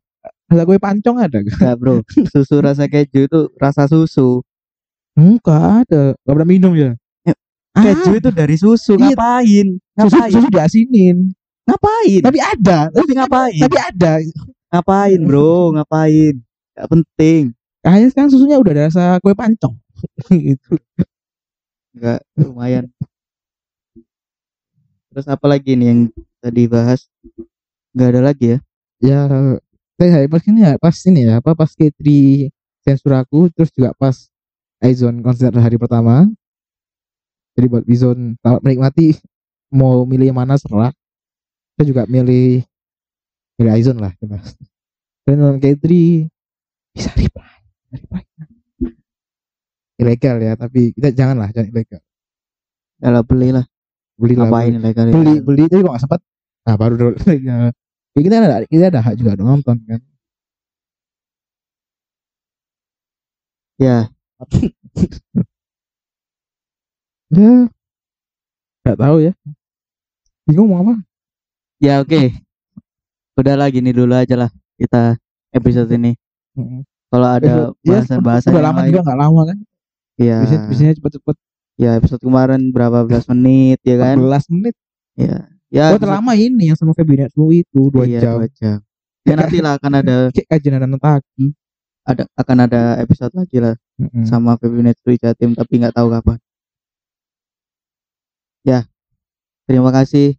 [0.49, 1.51] Rasa kue pancong ada kan?
[1.51, 1.99] nggak bro
[2.31, 4.41] susu rasa keju itu rasa susu
[5.13, 6.17] Enggak ada.
[6.17, 6.97] Gak pernah minum ya.
[7.73, 9.13] Ah, keju itu dari susu Iya.
[9.13, 11.17] ngapain susu, ngapain susu diasinin.
[11.65, 12.79] ngapain Tapi ada.
[12.89, 14.13] tapi ngapain Tapi ada.
[14.69, 16.33] ngapain bro ngapain
[16.73, 17.43] nggak penting
[17.81, 19.75] Kayaknya sekarang susunya udah ada rasa kue pancong.
[20.31, 20.79] gitu.
[21.93, 22.85] Nggak lumayan.
[25.13, 25.99] Terus apa lagi nih yang
[26.41, 27.05] tadi bahas?
[27.93, 28.59] Nggak ada lagi ya?
[29.03, 29.17] Ya
[29.99, 32.01] saya pas ini ya pas ini ya apa pas K3
[32.83, 34.15] sensor aku terus juga pas
[34.83, 36.27] Aizon konser hari pertama.
[37.53, 39.13] Jadi buat Bizon selamat menikmati
[39.73, 40.93] mau milih yang mana serah
[41.73, 42.61] saya juga milih
[43.57, 44.13] milih Aizon lah
[45.25, 45.85] dan nonton K3
[46.93, 47.57] bisa reply
[47.89, 48.23] reply
[49.97, 52.01] ilegal ya tapi kita jangan lah jangan ilegal.
[52.97, 53.65] Kalau beli lah
[54.15, 54.33] beli.
[54.37, 55.63] lah ngapain ilegal beli beli, beli.
[55.69, 56.21] Tapi kok nggak sempat
[56.63, 57.13] nah baru dulu.
[57.27, 57.73] Ilegal
[58.13, 59.99] ya, kita ada kita ada hak juga dong nonton kan.
[63.77, 63.97] Ya.
[67.33, 67.65] Ya.
[68.85, 69.33] Nggak tahu ya.
[70.45, 71.01] Bingung mau apa?
[71.81, 72.29] Ya oke.
[73.33, 75.17] Udah lagi nih dulu aja lah kita
[75.49, 76.13] episode ini.
[77.09, 78.89] Kalau ada Ya, bahasan-bahasan udah yang lama lain.
[78.93, 79.57] juga nggak lama kan
[80.23, 81.35] ya biasanya, biasanya cepet-cepet
[81.75, 84.75] ya episode kemarin berapa belas menit ya kan 14 menit.
[85.15, 85.35] ya
[85.69, 88.37] ya episode- terlama ini yang sama Febinet itu 2 iya, jam.
[88.39, 88.77] dua jam
[89.23, 91.45] ya nanti lah akan ada Kayak kajian anak taki.
[92.03, 94.27] ada akan ada episode lagi lah Mm-mm.
[94.27, 96.37] sama Febinet Free Jatim tapi nggak tahu kapan
[98.63, 98.83] ya
[99.67, 100.35] terima kasih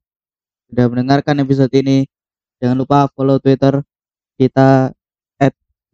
[0.68, 2.04] sudah mendengarkan episode ini
[2.60, 3.80] jangan lupa follow Twitter
[4.36, 4.92] kita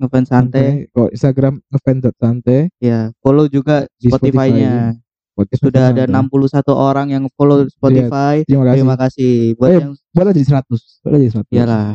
[0.00, 0.90] ngefans santai Santai.
[0.90, 2.60] Kok Instagram ngefans.santai.
[2.80, 4.96] ya follow juga Di Spotify-nya
[5.30, 6.60] Podcast sudah ada Santai.
[6.66, 8.74] 61 orang yang follow Spotify Terima kasih.
[8.74, 11.00] terima kasih buat Eh, yang Buat aja 100.
[11.00, 11.52] Buat aja 100.
[11.52, 11.88] iyalah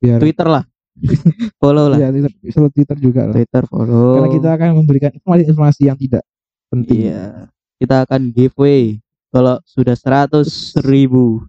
[0.00, 0.64] Biar Twitter lah
[1.62, 2.32] follow lah Iya, Twitter,
[2.70, 3.34] Twitter juga lah.
[3.34, 6.24] Twitter follow Karena kita akan memberikan informasi-informasi yang tidak
[6.68, 7.10] penting.
[7.10, 10.44] iya kita akan giveaway kalau sudah 100
[10.90, 11.40] ribu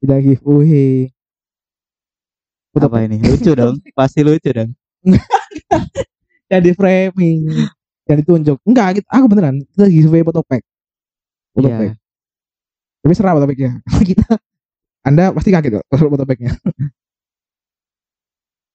[0.00, 1.08] Tidak giveaway.
[2.74, 4.70] Foto apa ini lucu dong pasti lucu dong
[6.44, 7.48] Jadi framing.
[8.04, 8.56] Yang ditunjuk.
[8.68, 9.64] Enggak, kita, aku beneran.
[9.64, 10.60] Kita giveaway foto pack.
[11.50, 11.76] Foto Iya.
[11.80, 11.92] pack.
[13.00, 13.70] Tapi serah foto packnya.
[14.12, 14.28] kita
[15.00, 16.52] Anda pasti kaget kalau foto packnya.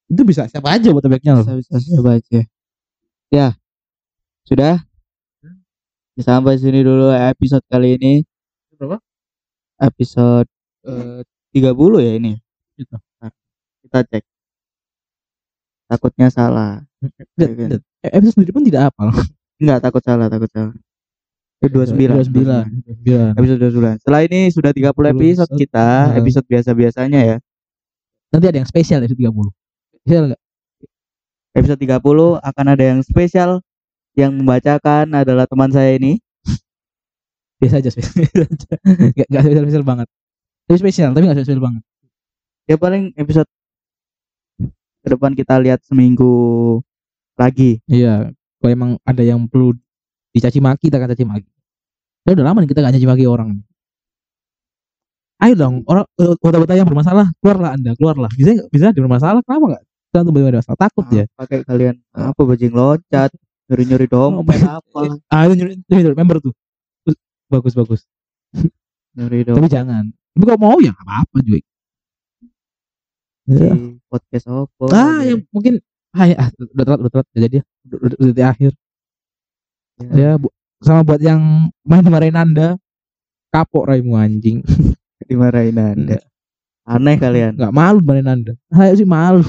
[0.10, 1.46] itu bisa siapa aja foto packnya loh.
[1.46, 2.40] bisa bisa saya baca
[3.30, 3.54] ya
[4.42, 4.82] sudah
[6.18, 8.14] sampai sini dulu episode kali ini
[8.74, 8.98] Berapa?
[9.78, 10.50] episode
[10.82, 11.22] eh,
[11.54, 12.34] 30 ya ini
[12.74, 12.96] Gitu.
[13.90, 14.24] Kita cek
[15.88, 17.26] takutnya salah Oke.
[17.42, 17.82] lihat.
[18.00, 19.10] Eh, Episode sendiri pun tidak hafal.
[19.58, 20.78] enggak takut salah takut salah
[21.60, 21.98] 29
[22.30, 22.30] 29.
[23.04, 23.34] 29.
[23.34, 26.16] episode 29 setelah ini sudah 30 episode kita Nah.
[26.16, 27.38] episode biasa-biasanya ya
[28.30, 29.50] Nanti ada yang spesial dari 30.
[30.00, 30.42] Spesial enggak?
[31.52, 31.98] episode 30
[32.40, 33.52] akan ada yang spesial
[34.14, 36.22] yang membacakan adalah teman saya ini
[37.58, 38.16] Biasa aja spesial.
[39.12, 40.08] Enggak enggak spesial, spesial banget.
[40.64, 41.84] Tapi spesial, tapi enggak spesial banget.
[42.64, 43.50] ya paling episode
[45.00, 46.34] ke depan kita lihat seminggu
[47.40, 49.72] lagi Iya, kalau emang ada yang perlu
[50.36, 51.50] dicaci maki, kita akan caci maki.
[52.28, 53.64] Ya udah lama nih kita gak caci maki orang.
[55.40, 58.28] Ayo dong, orang eh, kota-kota yang bermasalah, keluarlah anda, keluarlah.
[58.36, 58.68] Bisa nggak?
[58.76, 59.84] bisa di bermasalah, kenapa nggak?
[60.12, 61.24] Kita tuh ada masalah, takut ya.
[61.38, 63.30] pakai kalian apa bajing loncat
[63.70, 65.00] nyuri nyuri dompet apa
[65.32, 66.54] Ah, itu nyuri, nyuri member tuh.
[67.48, 68.02] Bagus bagus.
[69.16, 70.10] nyuri Tapi dompet jangan.
[70.34, 71.62] Tapi kalau mau ya apa-apa cuy.
[73.50, 73.74] Ya.
[73.74, 75.82] di podcast apa Ah, yang mungkin
[76.14, 77.64] ah, ya, ah, udah telat, udah telat, jadi ya.
[77.90, 78.72] Udah, udah, udah di akhir.
[80.14, 80.48] Ya, bu,
[80.80, 81.42] sama buat yang
[81.82, 82.78] main marahin anda,
[83.50, 84.62] kapok raimu anjing.
[85.30, 86.22] dimarahin anda.
[86.86, 87.58] Aneh kalian.
[87.58, 88.54] Nggak malu marahin anda.
[88.70, 89.42] Saya sih malu.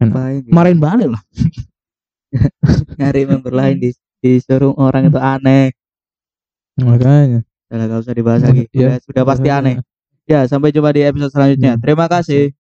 [0.00, 0.52] Ngapain gitu?
[0.56, 1.22] marahin balik lah.
[3.00, 5.72] Nyari member lain di disuruh orang itu aneh.
[6.80, 7.44] Makanya.
[7.70, 8.64] Lah, gak usah dibahas lagi.
[8.72, 8.96] Iya.
[8.96, 9.74] Udah- sudah pasti aneh
[10.30, 11.74] ya sampai jumpa di episode selanjutnya.
[11.82, 12.54] Terima kasih